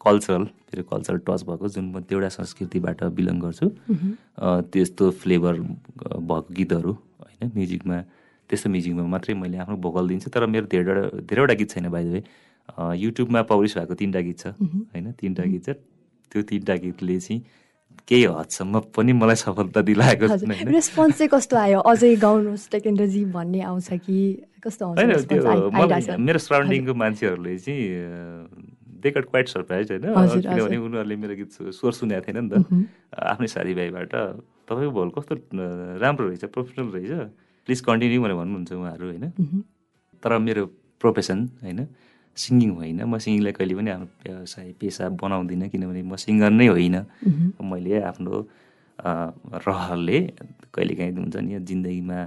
[0.05, 3.67] कल्चरल मेरो कल्चरल टच भएको जुन म एउटा संस्कृतिबाट बिलङ गर्छु।
[4.69, 7.99] त्यस्तो फ्लेभर भएको गीतहरू होइन म्युजिकमा
[8.51, 12.23] त्यस्तो म्युजिकमा मात्रै मैले आफ्नो भोकल दिन्छु। तर मेरो धेरैवटा धेरैवटा गीत छैन बाहिर
[12.97, 14.47] युट्युबमा पब्लिस भएको तिनवटा गीत छ
[14.93, 15.69] होइन तिनवटा गीत छ।
[16.33, 17.41] त्यो तिनवटा गीतले चाहिँ
[18.09, 20.27] केही हदसम्म पनि मलाई सफलता दिलाएको
[20.69, 21.81] रेस्पोन्स चाहिँ कस्तो आयो?
[21.81, 24.19] अझै गाउनुहोस् टेकेन्द्रजी भन्ने आउँछ कि
[24.63, 27.83] कस्तो होइन त्यो मेरो सराउन्डिङको मान्छेहरूले चाहिँ
[29.03, 30.05] दे गट क्वाइट सरप्राइज होइन?
[30.07, 32.63] किनभने उनीहरूले मेरो गीत स्वर सुनेको थिएन नि त।
[33.19, 34.15] आफ्नै साथीभाइबाट
[34.71, 35.35] तपाईँको भोल कस्तो
[35.99, 37.13] राम्रो रहेछ प्रोफेसनल रहेछ?
[37.67, 39.27] प्लिज कन्टिन्यू भनेर भन्नुहुन्छ उहाँहरू होइन?
[40.23, 40.63] तर मेरो
[41.03, 41.81] प्रोफेसन होइन
[42.39, 46.97] सिङ्गिङ होइन। म सिङ्गिङलाई कहिले पनि आफ्नो व्यवसाय पेसा बनाउँदिनँ किनभने म सिङ्गर नै होइन।
[47.59, 48.35] मैले आफ्नो
[49.67, 50.19] रहरले
[50.71, 52.19] कहिलेकाहीँ हुन्छ नि जिन्दगीमा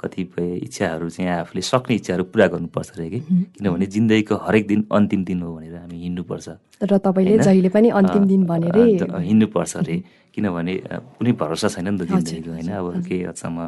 [0.00, 3.20] कतिपय इच्छाहरू चाहिँ आफूले सक्ने इच्छाहरू पुरा गर्नुपर्छ अरे कि?
[3.60, 6.48] किनभने जिन्दगीको हरेक दिन अन्तिम दिन हो भनेर हामी हिँड्नुपर्छ।
[6.82, 8.76] र तपाईँले जहिले पनि अन्तिम दिन भनेर
[9.12, 9.96] हिँड्नुपर्छ अरे।
[10.32, 10.74] किनभने
[11.20, 12.70] कुनै भरोसा छैन नि त जिन्दगीको होइन?
[12.72, 13.58] अब केही हदसम्म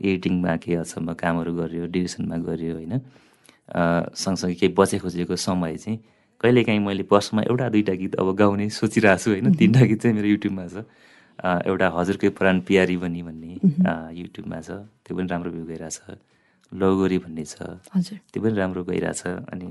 [0.00, 2.92] एडिटिङमा केही हदसम्म कामहरू गऱ्यो डिरेक्सनमा गऱ्यो होइन?
[3.68, 5.98] सँगसँगै केही बचे खोजेको समय चाहिँ
[6.40, 10.28] कहिलेकाहीँ मैले वर्षमा एउटा दुइटा गीत अब गाउने सोचिरहेको छु होइन तिनवटा गीत चाहिँ मेरो
[10.34, 10.82] युट्युबमा छ।
[11.42, 13.52] एउटा हजुरकै प्राण पियारी बनी भन्ने
[14.14, 15.98] युट्युबमा छ। त्यो पनि राम्रो भ्यू गइरहेछ।
[16.72, 17.82] लौगोरी भन्ने छ।
[18.30, 19.66] त्यो पनि राम्रो गइरहेछ। अनि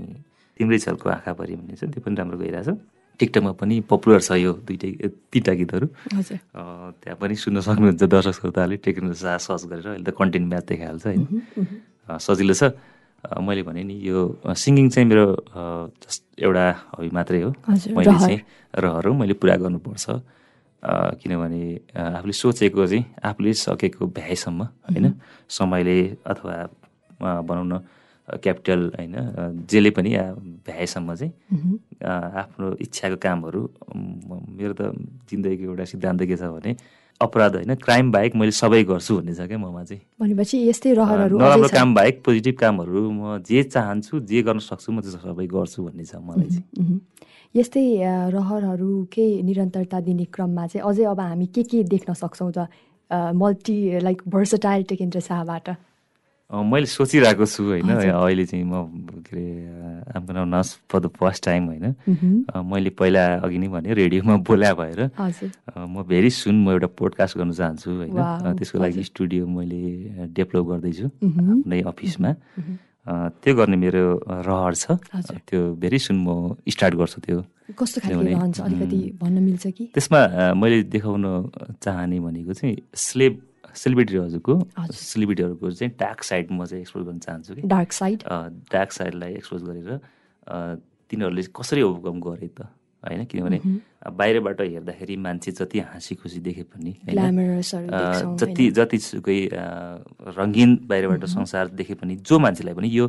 [0.60, 2.70] तिम्रै छलको आँखा परि भन्ने छ। त्यो पनि राम्रो गइरहेछ।
[3.20, 4.92] टिकटकमा पनि पपुलर छ यो दुइटै
[5.32, 5.88] तिनवटा गीतहरू।
[7.02, 11.24] त्यहाँ पनि सुन्न सक्नुहुन्छ दर्शक श्रोताले टेक्नोलोजी सर्च गरेर अहिले त कन्टेन्ट म्याच देखाइहाल्छ होइन।
[12.20, 12.64] सजिलो छ।
[13.22, 15.26] मैले भने नि यो सिङ्गिङ चाहिँ मेरो
[16.04, 16.66] जस्ट एउटा
[16.98, 17.50] हबी मात्रै हो।
[17.96, 18.40] मैले चाहिँ
[18.76, 20.06] रहर हो। मैले पुरा गर्नुपर्छ।
[20.84, 21.62] किनभने
[21.94, 25.06] आफूले सोचेको चाहिँ आफूले सकेको भ्याएसम्म होइन?
[25.50, 26.56] समयले अथवा
[27.22, 27.74] भनौँ न
[28.28, 29.16] क्यापिटल होइन?
[29.70, 30.10] जसले पनि
[30.66, 31.32] भ्याएसम्म चाहिँ
[32.02, 33.62] आफ्नो इच्छाको कामहरू
[34.58, 34.82] मेरो त
[35.30, 36.76] जिन्दगीको एउटा सिद्धान्त के छ भने
[37.22, 37.76] अपराध होइन?
[37.78, 42.26] क्राइम बाहेक मैले सबै गर्छु भन्ने छ क्या ममा चाहिँ। भनेपछि यस्तै नराम्रो। काम बाहेक
[42.26, 46.50] पोजिटिभ कामहरू म जे चाहन्छु जे गर्न सक्छु म त्यो सबै गर्छु भन्ने छ मलाई
[46.50, 46.66] चाहिँ।
[47.56, 52.68] यस्तै अ, रहरहरूकै निरन्तरता दिने क्रममा चाहिँ अझै अब हामी के के देख्न सक्छौँ त
[53.36, 55.68] मल्टी लाइक भर्सटाइल टेकेन्द्र शाहबाट?
[56.52, 58.84] मैले सोचिरहेको छु होइन। अहिले चाहिँ म
[59.24, 61.86] के अरे आम नाउ नस फर द फर्स्ट टाइम होइन।
[62.72, 65.00] मैले पहिला अघि नै भने रेडियोमा बोल्या भएर
[65.88, 71.08] म भेरी सुन म एउटा पोडकास्ट गर्न चाहन्छु होइन। त्यसको लागि। स्टुडियो मैले डेभलप गर्दैछु।
[71.08, 72.32] आफ्नै अफिसमा।
[73.08, 74.86] त्यो गर्ने मेरो रहर छ।
[75.50, 77.40] त्यो भेरी सुन म स्टार्ट गर्छु त्यो।
[77.74, 79.86] कस्तो खालको रहन्छ अलिकति भन्न मिल्छ कि?
[79.96, 80.20] त्यसमा
[80.54, 81.26] मैले देखाउन
[81.82, 83.34] चाहने भनेको चाहिँ स्लेब
[83.74, 84.54] सेलिब्रिटीहरूको।
[84.92, 88.20] सेलिब्रिटीहरूको चाहिँ डार्क साइड म चाहिँ एक्सप्लोर गर्न चाहन्छु कि। Dark side?
[88.70, 89.90] डार्क साइडलाई एक्सपोज गरेर
[91.10, 92.68] तिनीहरूले कसरी ओभरकम गरे त?
[93.04, 93.26] होइन?
[93.26, 93.60] किनभने
[94.18, 96.92] बाहिरबाट हेर्दाखेरि मान्छे जति हाँसी खुसी देखे पनि
[98.42, 99.40] जति जतिसुकै
[100.38, 103.08] रङ्गीन बाहिरबाट संसार देखे पनि जो मान्छेलाई पनि यो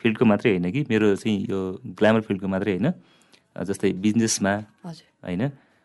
[0.00, 0.80] फिल्डको मात्रै होइन कि?
[0.90, 1.58] मेरो चाहिँ यो
[1.98, 2.92] ग्ल्यामर फिल्डको मात्रै होइन।
[3.68, 5.42] जस्तै बिजनेसमा होइन?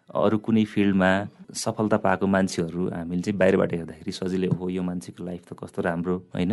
[0.09, 1.09] अरू कुनै फिल्डमा
[1.53, 6.15] सफलता पाएको मान्छेहरू हामीले चाहिँ बाहिरबाट हेर्दाखेरि सजिलै हो यो मान्छेको लाइफ त कस्तो राम्रो
[6.35, 6.51] होइन?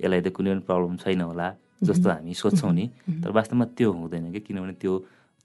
[0.00, 1.48] यसलाई त कुनै पनि प्रब्लम छैन होला
[1.84, 2.84] जस्तो हामी सोध्छौँ नि।
[3.22, 4.40] तर वास्तवमा त्यो हुँदैन कि?
[4.40, 4.92] किनभने त्यो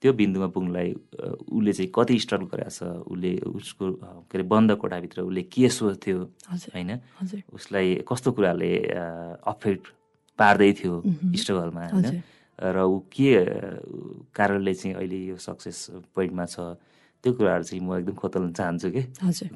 [0.01, 0.89] त्यो बिन्दुमा पुग्नलाई
[1.53, 3.85] उसले चाहिँ कति स्ट्रगल गरेको छ उसले उसको
[4.29, 6.17] के अरे बन्द कोठाभित्र उसले के सोच्थ्यो
[6.73, 6.91] होइन?
[7.53, 8.71] उसलाई कस्तो कुराले
[9.45, 9.83] अफेक्ट
[10.39, 10.93] पार्दै थियो
[11.37, 12.21] स्ट्रगलमा होइन।
[12.61, 13.29] र ऊ के
[14.33, 16.81] कारणले चाहिँ अहिले यो सक्सेस पोइन्टमा छ
[17.21, 19.01] त्यो कुराहरू चाहिँ म एकदम खोतल्न चाहन्छु कि?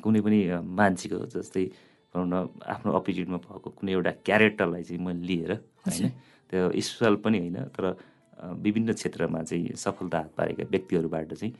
[0.05, 1.65] कुनै पनि मान्छेको जस्तै
[2.13, 5.51] भनौँ न आफ्नो अपोजिटमा भएको कुनै एउटा क्यारेक्टरलाई चाहिँ मैले लिएर
[5.89, 6.05] होइन?
[6.49, 7.97] त्यो स्पेसल पनि होइन तर
[8.65, 11.53] विभिन्न क्षेत्रमा चाहिँ सफलता हात पारेका व्यक्तिहरूबाट चाहिँ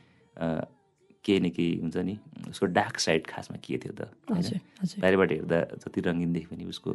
[1.26, 2.16] केही न केही हुन्छ नि
[2.50, 4.60] उसको डार्क साइड खासमा के थियो त होइन?
[5.02, 6.92] बाहिरबाट हेर्दा जति रङ्गिन देखे पनि उसको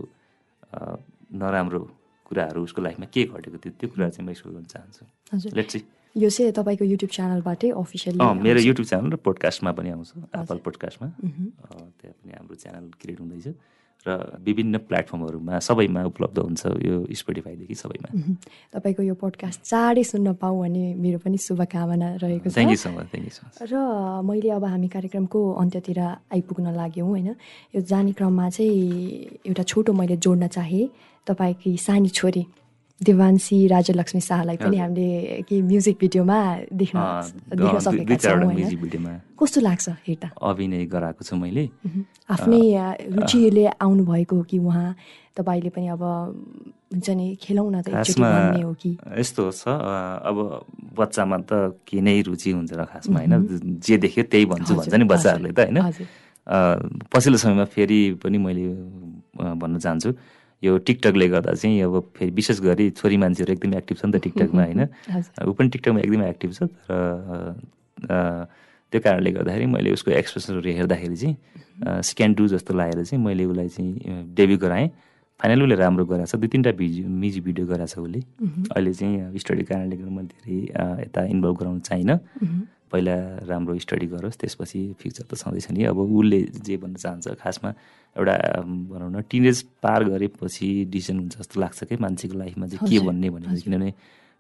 [1.34, 1.80] नराम्रो
[2.26, 5.02] कुराहरू उसको लाइफमा के घटेको थियो त्यो कुरा चाहिँ म एक्सप्लोर गर्न चाहन्छु।
[5.34, 5.86] हजुर। लेट चाहिँ
[6.16, 11.06] यो चाहिँ तपाईँको युट्युब च्यानलबाटै अफिसियली मेरो युट्युब च्यानल र पोडकास्टमा पनि आउँछ एप्पल पोडकास्टमा
[11.18, 13.46] त्यहाँ पनि हाम्रो च्यानल क्रिएट हुँदैछ।
[14.06, 18.10] र विभिन्न प्लेटफर्महरूमा सबैमा उपलब्ध हुन्छ यो स्पोटिफाईदेखि सबैमा।
[18.72, 22.90] तपाईँको यो पोडकास्ट चाँडै सुन्न पाऊँ भन्ने मेरो पनि शुभकामना रहेको छ। Thank you so
[22.96, 23.74] much thank you so much र
[24.24, 26.00] मैले अब हामी कार्यक्रमको अन्त्यतिर
[26.32, 27.28] आइपुग्न लाग्यौँ होइन?
[27.76, 30.88] यो जाने क्रममा चाहिँ एउटा छोटो मैले जोड्न चाहेँ
[31.28, 32.46] तपाईँकी सानी छोरी।
[33.00, 35.08] देवान्सी राजलक्ष्मी शाहलाई पनि हामीले
[35.48, 36.38] केही म्युजिक भिडियोमा
[36.68, 36.98] देख्न
[37.56, 40.28] देख्न सकेका छौँ कस्तो लाग्छ हेर्दा?
[40.36, 41.64] अभिनय गराएको छु मैले।
[42.28, 42.60] आफ्नै
[43.16, 44.92] रुचिले आउनुभएको हो कि उहाँ?
[45.32, 46.02] तपाईँले पनि अब
[46.92, 48.90] हुन्छ नि खेलौँ न त हो कि?
[49.16, 49.64] यस्तो छ
[50.28, 50.36] अब
[50.92, 53.80] बच्चामा त के नै रुचि हुन्छ र खासमा होइन?
[53.80, 55.80] जे देख्यो त्यही भन्छु भन्छ नि बच्चाहरूले त होइन?
[57.08, 58.64] पछिल्लो समयमा फेरि पनि मैले
[59.56, 60.10] भन्न चाहन्छु।
[60.62, 64.22] यो टिकटकले गर्दा चाहिँ अब फेरि विशेष गरी छोरी मान्छेहरू एकदमै एक्टिभ छ नि त
[64.24, 64.82] टिकटकमा होइन?
[65.48, 67.54] ऊ पनि टिकटकमा एकदमै एक्टिभ छ तर
[68.10, 68.44] अ,
[68.92, 73.68] त्यो कारणले गर्दाखेरि मैले उसको एक्सप्रेसनहरू हेर्दाखेरि चाहिँ स्क्यान डु जस्तो लागेर चाहिँ मैले उसलाई
[73.68, 74.88] चाहिँ डेब्यु गराएँ।
[75.40, 78.20] फाइनली उसले राम्रो गराएको छ दुई तिनवटा भिडियो म्युजिक भिडियो गराएको छ उसले।
[78.76, 82.16] अहिले चाहिँ स्टडी कारणले गर्दा मैले धेरै यता इन्भल्भ गराउन चाहिनँ
[82.92, 83.14] पहिला
[83.46, 87.70] राम्रो स्टडी गरोस् त्यसपछि फ्युचर त छँदैछ नि। अब उसले जे भन्न चाहन्छ खासमा
[88.16, 88.34] एउटा
[88.90, 93.30] भनौँ न टिनेज पार गरेपछि डिसिजन हुन्छ जस्तो लाग्छ कि मान्छेको लाइफमा चाहिँ के भन्ने
[93.30, 93.92] भनेपछि किनभने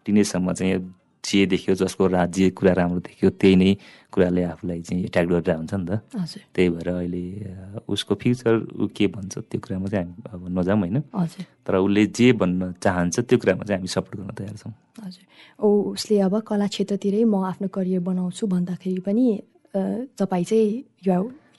[0.06, 0.74] टिनेजसम्म चाहिँ
[1.20, 3.70] जे देख्यो जसको रा जे कुरा राम्रो देख्यो त्यही नै
[4.12, 5.92] कुराले आफूलाई चाहिँ एट्याक गरेर हुन्छ नि त।
[6.56, 7.24] त्यही भएर अहिले
[7.86, 10.98] उसको फ्युचर ऊ के भन्छ त्यो कुरामा चाहिँ हामी अब नजाउँ होइन।
[11.66, 14.72] तर उसले जे भन्न चाहन्छ त्यो कुरामा चाहिँ हामी सपोर्ट गर्न तयार छौँ।
[15.04, 15.24] हजुर।
[15.60, 19.24] ओ उसले अब कला क्षेत्रतिरै म आफ्नो करियर बनाउँछु भन्दाखेरि पनि
[20.16, 20.88] तपाईँ चाहिँ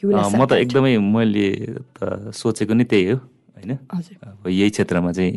[0.01, 0.57] म त.
[0.57, 1.47] एकदमै मैले
[1.95, 3.17] त सोचेको नै त्यही हो
[3.55, 3.71] होइन?
[3.93, 5.33] अब यही क्षेत्रमा चाहिँ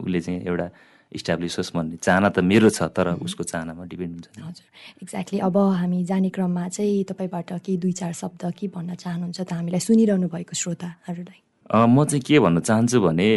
[0.00, 0.66] उसले चाहिँ एउटा
[1.14, 4.66] इस्टाब्लिस होस् भन्ने चाहना त मेरो छ तर उसको चाहनामा डिपेन्ड हुन्छ नि। हजुर।
[5.02, 9.52] एक्ज्याक्टली अब हामी जाने क्रममा चाहिँ तपाईँबाट केही दुई चार शब्द के भन्न चाहनुहुन्छ त
[9.52, 11.40] हामीलाई सुनिरहनु भएको श्रोताहरूलाई?
[11.70, 13.28] म चाहिँ के भन्न चाहन्छु भने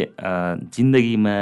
[0.74, 1.36] जिन्दगीमा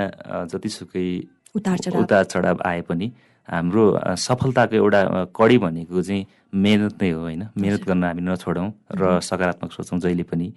[0.53, 1.09] जतिसुकै
[1.57, 3.07] उतार चढाव। उतार चढाव आए पनि
[3.49, 3.85] हाम्रो
[4.19, 5.01] सफलताको एउटा
[5.33, 7.43] कडी भनेको चाहिँ मेहनत नै हो होइन?
[7.57, 10.49] मेहनत गर्न हामी नछोडौँ र सकारात्मक सोचौँ जहिले पनि।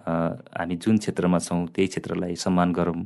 [0.00, 3.04] हामी जुन क्षेत्रमा छौँ त्यही क्षेत्रलाई सम्मान गरौँ।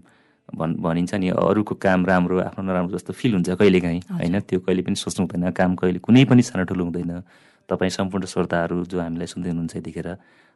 [0.49, 4.40] भन् भनिन्छ नि अरूको काम राम्रो आफ्नो नराम्रो जस्तो फिल हुन्छ कहिलेकाहीँ। होइन?
[4.45, 7.22] त्यो कहिले पनि सोच्नु हुँदैन। काम कहिले कुनै पनि सानो ठुलो हुँदैन।
[7.68, 10.09] तपाईँ सम्पूर्ण श्रोताहरू जो हामीलाई सुन्दै हुनुहुन्छ यतिखेर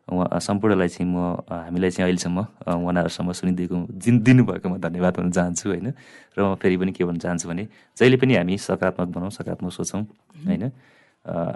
[0.08, 1.16] उहाँ सम्पूर्णलाई चाहिँ म
[1.48, 5.88] हामीलाई चाहिँ अहिलेसम्म उहाँहरूसम्म सुनिदिएको जिन दिनुभएकोमा धन्यवाद भन्न चाहन्छु होइन?
[6.36, 7.64] र म फेरि पनि के भन्न चाहन्छु भने
[7.96, 10.02] जहिले पनि हामी सकारात्मक बनाउँ सकारात्मक सोचौँ
[10.48, 10.64] होइन?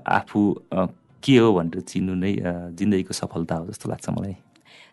[0.09, 0.41] आफू
[1.23, 2.33] के हो भनेर चिन्नु नै
[2.77, 4.37] जिन्दगीको सफलता हो जस्तो लाग्छ मलाई।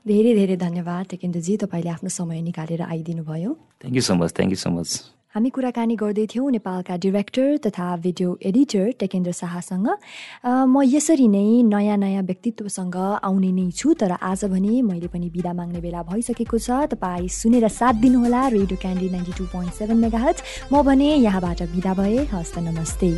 [0.06, 4.52] धेरै धेरै धन्यवाद। टेकेन्द्रजी तपाईँले आफ्नो समय निकालेर आइदिनु भयो thank you so much thank
[4.52, 4.89] you so much
[5.36, 9.88] हामी कुराकानी गर्दैथ्यौँ नेपालका डिरेक्टर तथा भिडियो एडिटर टेकेन्द्र शाहसँग।
[10.74, 12.97] म यसरी नै नयाँ नयाँ व्यक्तित्वसँग
[13.30, 17.68] आउने नै छु तर आज भने मैले पनि बिदा माग्ने बेला भइसकेको छ। तपाईँ सुनेर
[17.70, 20.34] साथ दिनुहोला radio candy ninety two point seven mega
[20.74, 23.12] म भने यहाँबाट बिदा भए हस्त नमस्ते।